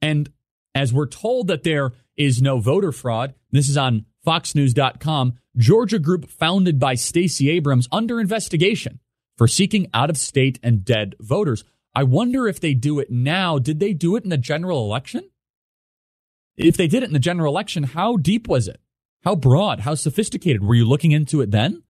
[0.00, 0.30] And
[0.74, 6.28] as we're told that there is no voter fraud, this is on foxnews.com, Georgia group
[6.28, 9.00] founded by Stacey Abrams under investigation
[9.36, 11.64] for seeking out of state and dead voters.
[11.94, 13.58] I wonder if they do it now.
[13.58, 15.30] Did they do it in the general election?
[16.56, 18.80] If they did it in the general election, how deep was it?
[19.24, 19.80] How broad?
[19.80, 20.62] How sophisticated?
[20.62, 21.82] Were you looking into it then?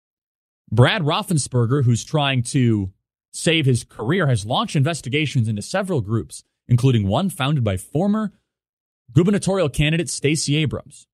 [0.72, 2.92] Brad Raffensperger, who's trying to
[3.32, 8.34] save his career, has launched investigations into several groups, including one founded by former
[9.14, 11.08] gubernatorial candidate Stacey Abrams,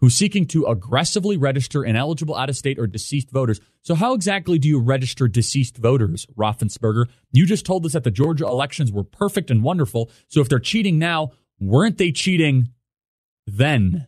[0.00, 3.60] who's seeking to aggressively register ineligible out of state or deceased voters.
[3.82, 7.06] So, how exactly do you register deceased voters, Raffensperger?
[7.32, 10.10] You just told us that the Georgia elections were perfect and wonderful.
[10.28, 12.70] So, if they're cheating now, weren't they cheating
[13.46, 14.06] then,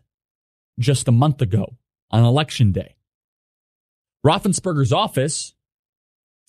[0.78, 1.76] just a month ago
[2.10, 2.96] on election day?
[4.24, 5.54] Raffensperger's office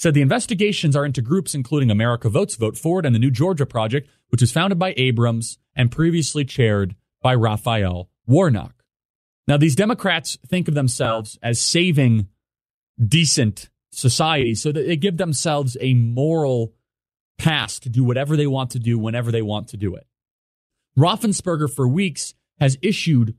[0.01, 3.67] said the investigations are into groups including America Votes, Vote Forward, and the New Georgia
[3.67, 8.83] Project, which was founded by Abrams and previously chaired by Raphael Warnock.
[9.47, 12.27] Now, these Democrats think of themselves as saving
[12.99, 16.73] decent society so that they give themselves a moral
[17.37, 20.07] pass to do whatever they want to do whenever they want to do it.
[20.97, 23.35] Raffensperger, for weeks, has issued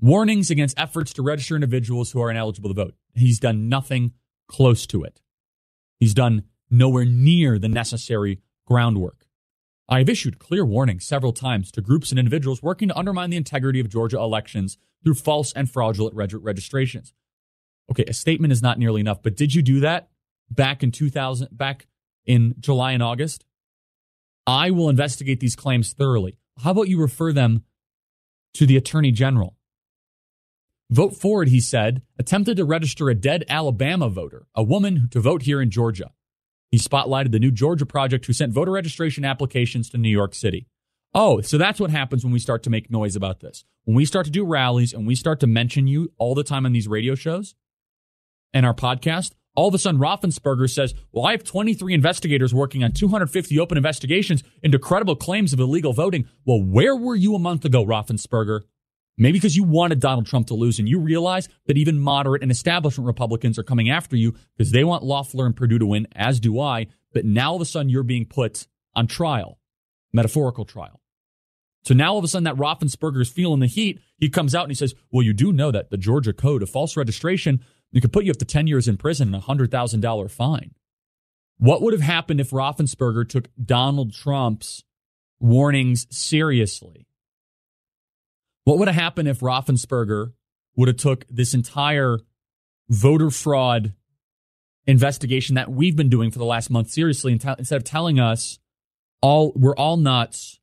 [0.00, 2.94] warnings against efforts to register individuals who are ineligible to vote.
[3.14, 4.14] He's done nothing
[4.48, 5.20] close to it.
[6.02, 9.24] He's done nowhere near the necessary groundwork.
[9.88, 13.36] I have issued clear warnings several times to groups and individuals working to undermine the
[13.36, 17.14] integrity of Georgia elections through false and fraudulent reg- registrations.
[17.88, 20.08] Okay, a statement is not nearly enough, but did you do that
[20.50, 21.86] back in 2000, back
[22.26, 23.44] in July and August?
[24.44, 26.36] I will investigate these claims thoroughly.
[26.64, 27.62] How about you refer them
[28.54, 29.56] to the Attorney General?
[30.92, 35.40] Vote Forward, he said, attempted to register a dead Alabama voter, a woman, to vote
[35.40, 36.10] here in Georgia.
[36.70, 40.66] He spotlighted the new Georgia project who sent voter registration applications to New York City.
[41.14, 43.64] Oh, so that's what happens when we start to make noise about this.
[43.84, 46.66] When we start to do rallies and we start to mention you all the time
[46.66, 47.54] on these radio shows
[48.52, 52.84] and our podcast, all of a sudden Raffensperger says, Well, I have 23 investigators working
[52.84, 56.28] on 250 open investigations into credible claims of illegal voting.
[56.44, 58.60] Well, where were you a month ago, Raffensperger?
[59.18, 62.50] Maybe because you wanted Donald Trump to lose and you realize that even moderate and
[62.50, 66.40] establishment Republicans are coming after you because they want Loeffler and Perdue to win, as
[66.40, 66.86] do I.
[67.12, 69.58] But now all of a sudden you're being put on trial,
[70.12, 71.00] metaphorical trial.
[71.84, 74.00] So now all of a sudden that Raffensperger is feeling the heat.
[74.16, 76.70] He comes out and he says, Well, you do know that the Georgia Code of
[76.70, 80.30] false registration, you could put you up to 10 years in prison and a $100,000
[80.30, 80.74] fine.
[81.58, 84.84] What would have happened if Raffensperger took Donald Trump's
[85.38, 87.06] warnings seriously?
[88.64, 90.32] What would have happened if Raffensperger
[90.76, 92.18] would have took this entire
[92.88, 93.94] voter fraud
[94.86, 98.58] investigation that we've been doing for the last month seriously instead of telling us
[99.20, 100.58] all we're all nuts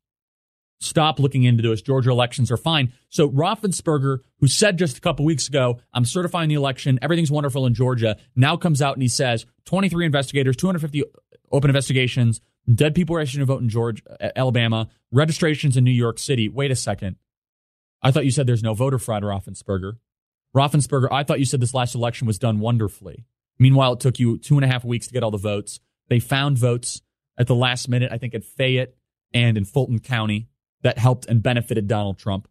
[0.81, 2.91] stop looking into this georgia elections are fine.
[3.09, 7.65] So raffensperger who said just a couple weeks ago i'm certifying the election everything's wonderful
[7.65, 11.03] in georgia now comes out and he says 23 investigators 250
[11.51, 12.41] open investigations
[12.73, 14.03] dead people registering to vote in georgia
[14.37, 16.49] alabama registrations in new york city.
[16.49, 17.15] Wait a second
[18.01, 19.93] I thought you said there's no voter fraud, Raffensperger.
[20.55, 23.25] Raffensperger, I thought you said this last election was done wonderfully.
[23.59, 25.79] Meanwhile, it took you two and a half weeks to get all the votes.
[26.07, 27.01] They found votes
[27.37, 28.95] at the last minute, I think at Fayette
[29.33, 30.47] and in Fulton County,
[30.81, 32.47] that helped and benefited Donald Trump.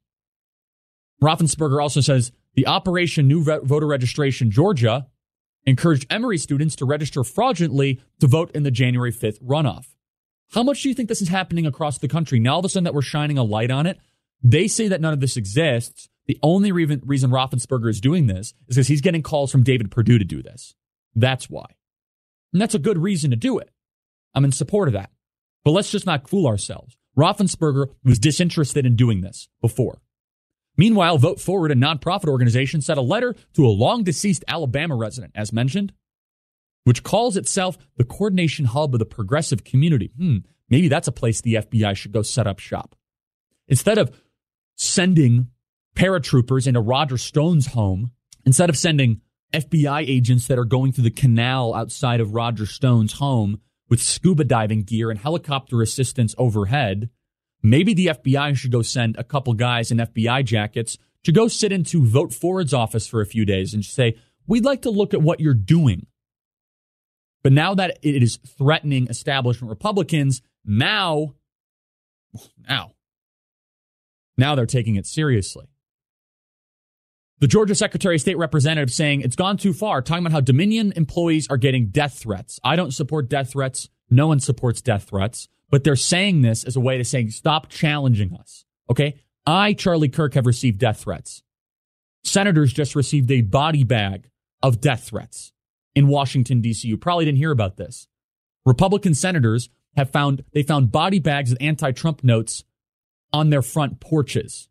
[1.22, 5.08] Raffensperger also says the Operation New Voter Registration Georgia
[5.66, 9.86] encouraged Emory students to register fraudulently to vote in the January 5th runoff.
[10.52, 12.38] How much do you think this is happening across the country?
[12.38, 13.98] Now, all of a sudden, that we're shining a light on it,
[14.42, 16.08] they say that none of this exists.
[16.26, 19.90] The only reason, reason Raffensperger is doing this is because he's getting calls from David
[19.90, 20.74] Perdue to do this.
[21.14, 21.66] That's why.
[22.52, 23.70] And that's a good reason to do it.
[24.34, 25.10] I'm in support of that.
[25.64, 26.96] But let's just not fool ourselves.
[27.16, 30.00] Raffensperger was disinterested in doing this before.
[30.76, 35.32] Meanwhile, Vote Forward, a nonprofit organization, sent a letter to a long deceased Alabama resident,
[35.34, 35.92] as mentioned,
[36.84, 40.12] which calls itself the coordination hub of the progressive community.
[40.16, 40.38] Hmm,
[40.70, 42.94] maybe that's a place the FBI should go set up shop.
[43.66, 44.12] Instead of
[44.78, 45.48] sending
[45.94, 48.12] paratroopers into Roger Stone's home,
[48.46, 49.20] instead of sending
[49.52, 54.44] FBI agents that are going through the canal outside of Roger Stone's home with scuba
[54.44, 57.10] diving gear and helicopter assistance overhead,
[57.62, 61.72] maybe the FBI should go send a couple guys in FBI jackets to go sit
[61.72, 64.16] into Vote Forward's office for a few days and say,
[64.46, 66.06] we'd like to look at what you're doing.
[67.42, 71.34] But now that it is threatening establishment Republicans, now,
[72.68, 72.92] now,
[74.38, 75.66] now they're taking it seriously.
[77.40, 80.92] The Georgia Secretary of State representative saying it's gone too far, talking about how Dominion
[80.96, 82.58] employees are getting death threats.
[82.64, 83.88] I don't support death threats.
[84.10, 87.68] No one supports death threats, but they're saying this as a way to say, stop
[87.68, 88.64] challenging us.
[88.90, 89.20] Okay.
[89.46, 91.42] I, Charlie Kirk, have received death threats.
[92.24, 94.30] Senators just received a body bag
[94.62, 95.52] of death threats
[95.94, 96.88] in Washington, D.C.
[96.88, 98.08] You probably didn't hear about this.
[98.66, 102.64] Republican senators have found, they found body bags of anti Trump notes
[103.32, 104.68] on their front porches.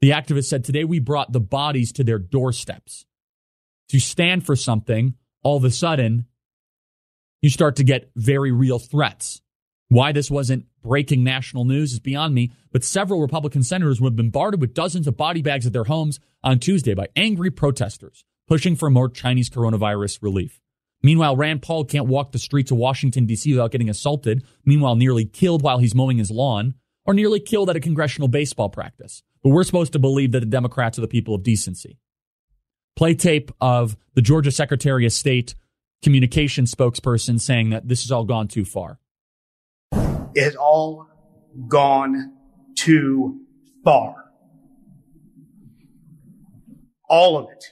[0.00, 3.04] The activist said, Today we brought the bodies to their doorsteps.
[3.90, 6.26] To stand for something, all of a sudden,
[7.40, 9.40] you start to get very real threats.
[9.88, 14.60] Why this wasn't breaking national news is beyond me, but several Republican senators were bombarded
[14.60, 18.90] with dozens of body bags at their homes on Tuesday by angry protesters pushing for
[18.90, 20.60] more Chinese coronavirus relief.
[21.02, 23.52] Meanwhile, Rand Paul can't walk the streets of Washington, D.C.
[23.52, 26.74] without getting assaulted, meanwhile, nearly killed while he's mowing his lawn,
[27.08, 29.22] or nearly killed at a congressional baseball practice.
[29.42, 31.98] But we're supposed to believe that the Democrats are the people of decency.
[32.96, 35.54] Play tape of the Georgia Secretary of State
[36.02, 38.98] communication spokesperson saying that this has all gone too far.
[40.34, 41.08] It has all
[41.66, 42.34] gone
[42.76, 43.40] too
[43.82, 44.26] far.
[47.08, 47.64] All of it.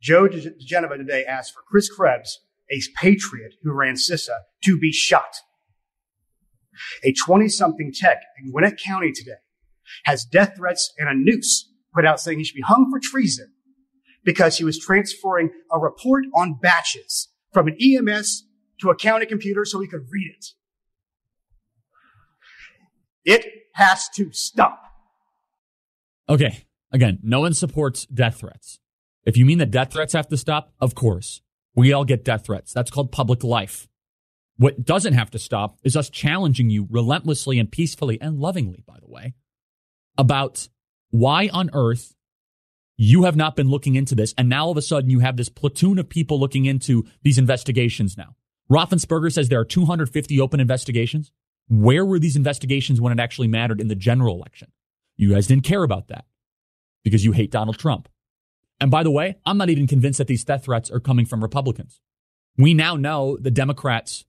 [0.00, 2.38] Joe diGenova today asked for Chris Krebs,
[2.70, 5.34] a patriot who ran CISA, to be shot.
[7.04, 9.40] A 20 something tech in Gwinnett County today
[10.04, 13.52] has death threats and a noose put out saying he should be hung for treason
[14.24, 18.44] because he was transferring a report on batches from an EMS
[18.80, 20.46] to a county computer so he could read it.
[23.24, 24.80] It has to stop.
[26.28, 26.64] Okay.
[26.92, 28.78] Again, no one supports death threats.
[29.24, 31.40] If you mean that death threats have to stop, of course.
[31.74, 32.72] We all get death threats.
[32.72, 33.88] That's called public life.
[34.62, 39.00] What doesn't have to stop is us challenging you relentlessly and peacefully and lovingly, by
[39.00, 39.34] the way,
[40.16, 40.68] about
[41.10, 42.14] why on earth
[42.96, 44.32] you have not been looking into this.
[44.38, 47.38] And now all of a sudden you have this platoon of people looking into these
[47.38, 48.36] investigations now.
[48.70, 51.32] Raffensperger says there are 250 open investigations.
[51.68, 54.70] Where were these investigations when it actually mattered in the general election?
[55.16, 56.24] You guys didn't care about that
[57.02, 58.08] because you hate Donald Trump.
[58.80, 61.42] And by the way, I'm not even convinced that these death threats are coming from
[61.42, 62.00] Republicans.
[62.56, 64.24] We now know the Democrats'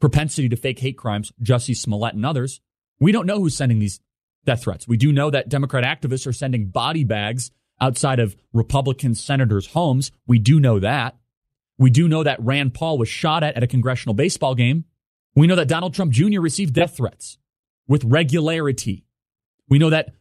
[0.00, 2.60] propensity to fake hate crimes, Jussie Smollett and others.
[2.98, 4.00] We don't know who's sending these
[4.44, 4.88] death threats.
[4.88, 10.10] We do know that Democrat activists are sending body bags outside of Republican senators' homes.
[10.26, 11.16] We do know that.
[11.78, 14.84] We do know that Rand Paul was shot at at a congressional baseball game.
[15.34, 16.40] We know that Donald Trump Jr.
[16.40, 17.38] received death threats
[17.86, 19.04] with regularity.
[19.68, 20.14] We know that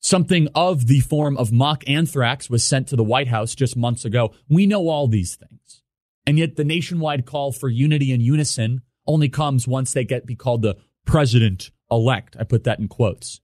[0.00, 4.04] something of the form of mock anthrax was sent to the White House just months
[4.04, 4.34] ago.
[4.48, 5.82] We know all these things.
[6.26, 10.36] And yet the nationwide call for unity and unison only comes once they get be
[10.36, 12.36] called the president elect.
[12.38, 13.40] I put that in quotes.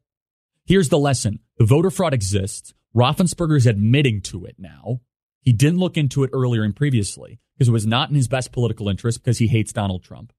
[0.65, 1.41] Here's the lesson.
[1.59, 2.75] The voter fraud exists.
[2.95, 5.01] Raffensperger's admitting to it now.
[5.41, 8.53] He didn't look into it earlier and previously because it was not in his best
[8.53, 10.33] political interest because he hates Donald Trump.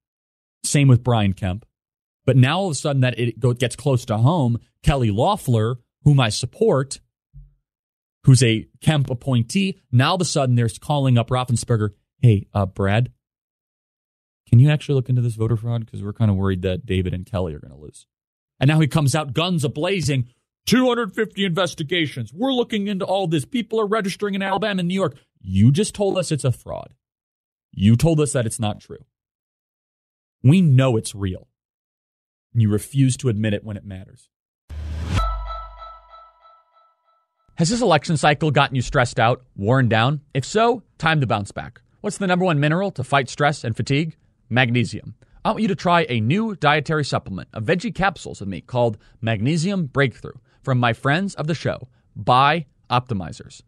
[0.63, 1.65] Same with Brian Kemp.
[2.25, 6.19] But now all of a sudden that it gets close to home, Kelly Loeffler, whom
[6.19, 6.99] I support,
[8.23, 11.91] who's a Kemp appointee, now all of a sudden they're calling up Raffensperger.
[12.21, 13.11] Hey, uh, Brad,
[14.49, 15.85] can you actually look into this voter fraud?
[15.85, 18.07] Because we're kind of worried that David and Kelly are going to lose.
[18.59, 20.27] And now he comes out guns a blazing.
[20.65, 22.33] 250 investigations.
[22.33, 23.45] We're looking into all this.
[23.45, 25.15] People are registering in Alabama and New York.
[25.39, 26.95] You just told us it's a fraud.
[27.71, 29.05] You told us that it's not true.
[30.41, 31.47] We know it's real.
[32.53, 34.29] And you refuse to admit it when it matters.
[37.55, 40.21] Has this election cycle gotten you stressed out, worn down?
[40.33, 41.81] If so, time to bounce back.
[42.01, 44.15] What's the number one mineral to fight stress and fatigue?
[44.49, 45.15] Magnesium.
[45.45, 48.97] I want you to try a new dietary supplement of veggie capsules with me called
[49.21, 50.33] Magnesium Breakthrough
[50.63, 53.61] from my friends of the show, Buy Optimizers.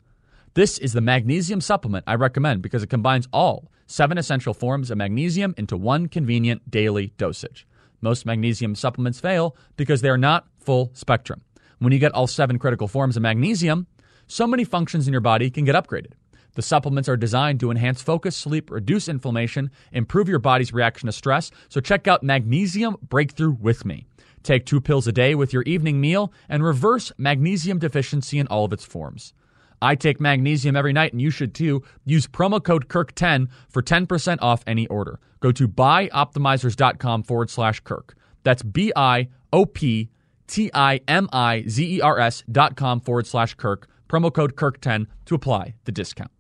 [0.53, 4.97] This is the magnesium supplement I recommend because it combines all seven essential forms of
[4.97, 7.65] magnesium into one convenient daily dosage.
[8.01, 11.41] Most magnesium supplements fail because they are not full spectrum.
[11.79, 13.87] When you get all seven critical forms of magnesium,
[14.27, 16.13] so many functions in your body can get upgraded.
[16.53, 21.13] The supplements are designed to enhance focus, sleep, reduce inflammation, improve your body's reaction to
[21.13, 21.51] stress.
[21.69, 24.05] So check out Magnesium Breakthrough with me.
[24.43, 28.65] Take two pills a day with your evening meal and reverse magnesium deficiency in all
[28.65, 29.33] of its forms.
[29.81, 31.83] I take magnesium every night, and you should too.
[32.05, 35.19] Use promo code Kirk10 for 10% off any order.
[35.39, 38.15] Go to bioptimizers.com forward slash Kirk.
[38.43, 40.09] That's B I O P
[40.47, 43.87] T I M I Z E R S dot com forward slash Kirk.
[44.07, 46.31] Promo code Kirk10 to apply the discount.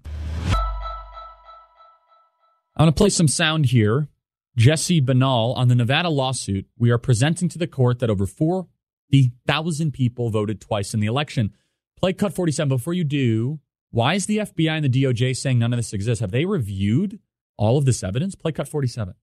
[2.81, 4.07] I want to play some sound here.
[4.57, 6.65] Jesse Binnall on the Nevada lawsuit.
[6.79, 11.53] We are presenting to the court that over 40,000 people voted twice in the election.
[11.99, 12.69] Play cut 47.
[12.69, 13.59] Before you do,
[13.91, 16.21] why is the FBI and the DOJ saying none of this exists?
[16.21, 17.19] Have they reviewed
[17.55, 18.33] all of this evidence?
[18.33, 19.13] Play cut 47.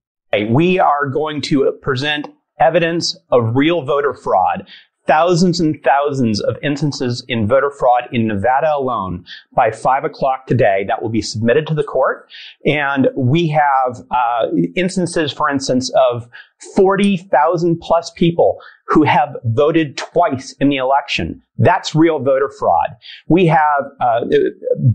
[0.50, 2.28] We are going to present
[2.60, 4.68] evidence of real voter fraud
[5.08, 10.84] thousands and thousands of instances in voter fraud in Nevada alone by five o'clock today
[10.86, 12.30] that will be submitted to the court.
[12.64, 14.46] And we have uh,
[14.76, 16.28] instances, for instance, of
[16.76, 21.42] 40,000 plus people who have voted twice in the election.
[21.58, 22.90] That's real voter fraud.
[23.26, 24.20] We have uh,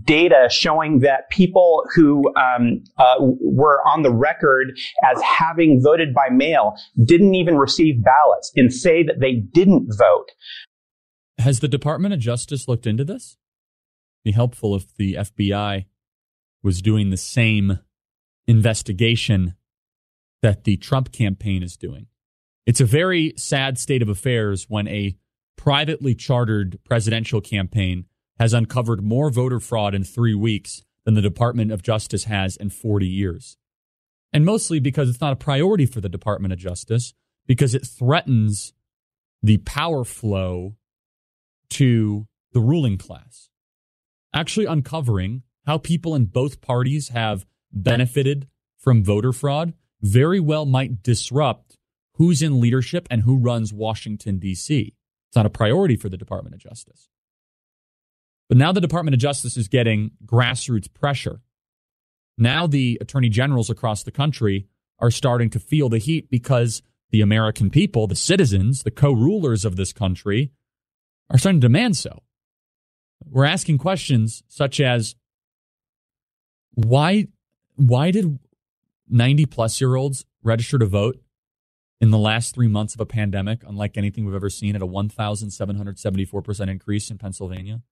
[0.04, 6.30] data showing that people who um, uh, were on the record as having voted by
[6.30, 10.30] mail didn't even receive ballots and say that they didn't vote.
[11.38, 13.36] Has the Department of Justice looked into this?
[14.24, 15.84] Be helpful if the FBI
[16.62, 17.80] was doing the same
[18.46, 19.54] investigation
[20.40, 22.06] that the Trump campaign is doing.
[22.66, 25.18] It's a very sad state of affairs when a
[25.64, 28.04] privately chartered presidential campaign
[28.38, 32.68] has uncovered more voter fraud in three weeks than the Department of Justice has in
[32.68, 33.56] 40 years.
[34.30, 37.14] And mostly because it's not a priority for the Department of Justice,
[37.46, 38.74] because it threatens
[39.42, 40.76] the power flow
[41.70, 43.48] to the ruling class.
[44.34, 51.02] Actually, uncovering how people in both parties have benefited from voter fraud very well might
[51.02, 51.78] disrupt
[52.16, 54.92] who's in leadership and who runs Washington, D.C.
[55.34, 57.08] It's not a priority for the Department of Justice.
[58.48, 61.40] But now the Department of Justice is getting grassroots pressure.
[62.38, 64.68] Now the attorney generals across the country
[65.00, 69.64] are starting to feel the heat because the American people, the citizens, the co rulers
[69.64, 70.52] of this country,
[71.28, 72.22] are starting to demand so.
[73.28, 75.16] We're asking questions such as
[76.74, 77.26] why,
[77.74, 78.38] why did
[79.08, 81.23] 90 plus year olds register to vote
[82.00, 84.86] in the last three months of a pandemic, unlike anything we've ever seen, at a
[84.86, 87.82] 1,774% increase in Pennsylvania?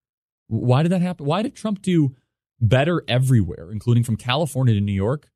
[0.48, 1.26] Why did that happen?
[1.26, 2.14] Why did Trump do
[2.60, 5.28] better everywhere, including from California to New York,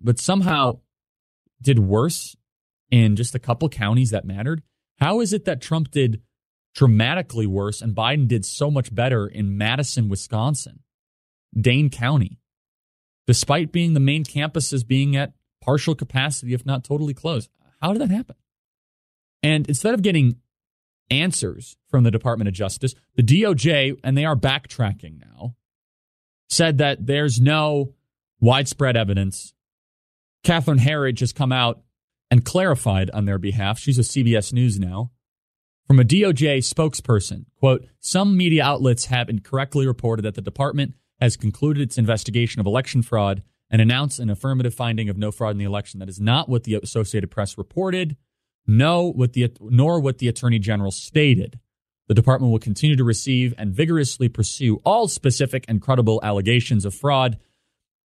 [0.00, 0.80] but somehow
[1.62, 2.36] did worse
[2.90, 4.62] in just a couple counties that mattered?
[4.98, 6.22] How is it that Trump did
[6.74, 10.80] dramatically worse and Biden did so much better in Madison, Wisconsin,
[11.58, 12.40] Dane County?
[13.30, 17.48] despite being the main campuses being at partial capacity, if not totally closed.
[17.80, 18.36] How did that happen?
[19.42, 20.36] And instead of getting
[21.10, 25.56] answers from the Department of Justice, the DOJ, and they are backtracking now,
[26.48, 27.94] said that there's no
[28.40, 29.54] widespread evidence.
[30.44, 31.82] Catherine Herridge has come out
[32.30, 33.78] and clarified on their behalf.
[33.78, 35.10] She's with CBS News now.
[35.86, 41.36] From a DOJ spokesperson, quote, some media outlets have incorrectly reported that the department has
[41.36, 45.58] concluded its investigation of election fraud and announce an affirmative finding of no fraud in
[45.58, 46.00] the election.
[46.00, 48.16] That is not what the Associated Press reported,
[48.66, 51.58] no, what the, nor what the Attorney General stated.
[52.08, 56.94] The department will continue to receive and vigorously pursue all specific and credible allegations of
[56.94, 57.38] fraud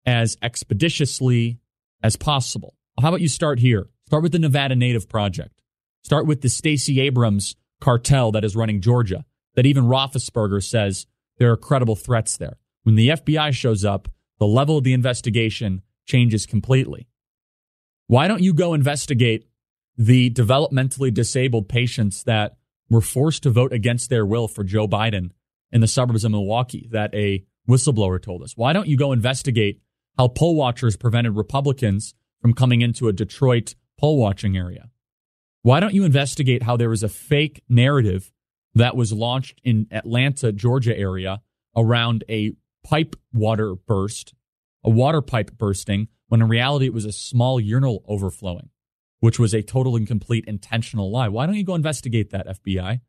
[0.06, 1.60] as expeditiously
[2.04, 2.76] as possible.
[3.02, 3.90] How about you start here?
[4.06, 5.60] Start with the Nevada Native Project.
[6.04, 11.08] Start with the Stacey Abrams cartel that is running Georgia, that even Raffensperger says
[11.40, 12.58] there are credible threats there.
[12.84, 14.08] When the FBI shows up,
[14.40, 17.08] the level of the investigation changes completely.
[18.08, 19.48] Why don't you go investigate
[19.98, 22.58] the developmentally disabled patients that
[22.90, 25.32] were forced to vote against their will for Joe Biden
[25.72, 28.56] in the suburbs of Milwaukee that a whistleblower told us?
[28.56, 29.82] Why don't you go investigate
[30.18, 34.90] how poll watchers prevented Republicans from coming into a Detroit poll watching area?
[35.64, 38.32] Why don't you investigate how there was a fake narrative
[38.76, 41.42] that was launched in Atlanta, Georgia area
[41.76, 42.54] around a
[42.86, 44.34] pipe water burst,
[44.84, 48.70] a water pipe bursting, when in reality it was a small urinal overflowing,
[49.20, 51.28] which was a total and complete intentional lie.
[51.28, 53.02] Why don't you go investigate that, FBI?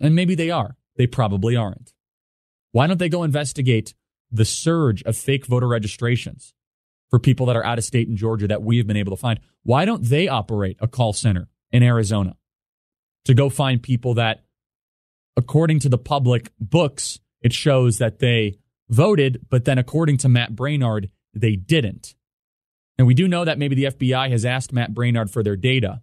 [0.00, 0.76] And maybe they are.
[0.96, 1.92] They probably aren't.
[2.72, 3.94] Why don't they go investigate
[4.32, 6.54] the surge of fake voter registrations
[7.10, 9.20] for people that are out of state in Georgia that we have been able to
[9.20, 9.38] find.
[9.62, 12.36] Why don't they operate a call center in Arizona
[13.26, 14.44] to go find people that,
[15.36, 18.56] according to the public books, it shows that they
[18.88, 22.14] voted, but then according to Matt Braynard, they didn't.
[22.96, 26.00] And we do know that maybe the FBI has asked Matt Braynard for their data,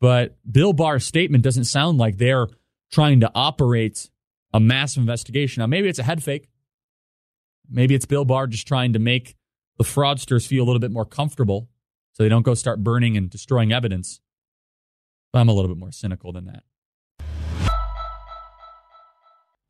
[0.00, 2.46] but Bill Barr's statement doesn't sound like they're
[2.92, 4.08] trying to operate
[4.54, 5.60] a massive investigation.
[5.60, 6.48] Now, maybe it's a head fake.
[7.68, 9.34] Maybe it's Bill Barr just trying to make
[9.78, 11.68] the fraudsters feel a little bit more comfortable
[12.12, 14.20] so they don't go start burning and destroying evidence.
[15.32, 16.62] But I'm a little bit more cynical than that.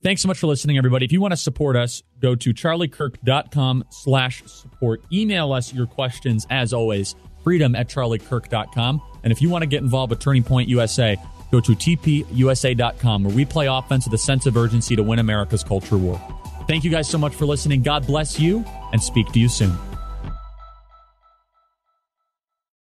[0.07, 1.05] Thanks so much for listening, everybody.
[1.05, 5.03] If you want to support us, go to charliekirk.com slash support.
[5.13, 9.03] Email us your questions, as always, freedom at charliekirk.com.
[9.25, 11.17] And if you want to get involved with Turning Point USA,
[11.51, 15.65] go to tpusa.com, where we play offense with a sense of urgency to win America's
[15.65, 16.23] culture war.
[16.69, 17.83] Thank you guys so much for listening.
[17.83, 19.77] God bless you, and speak to you soon.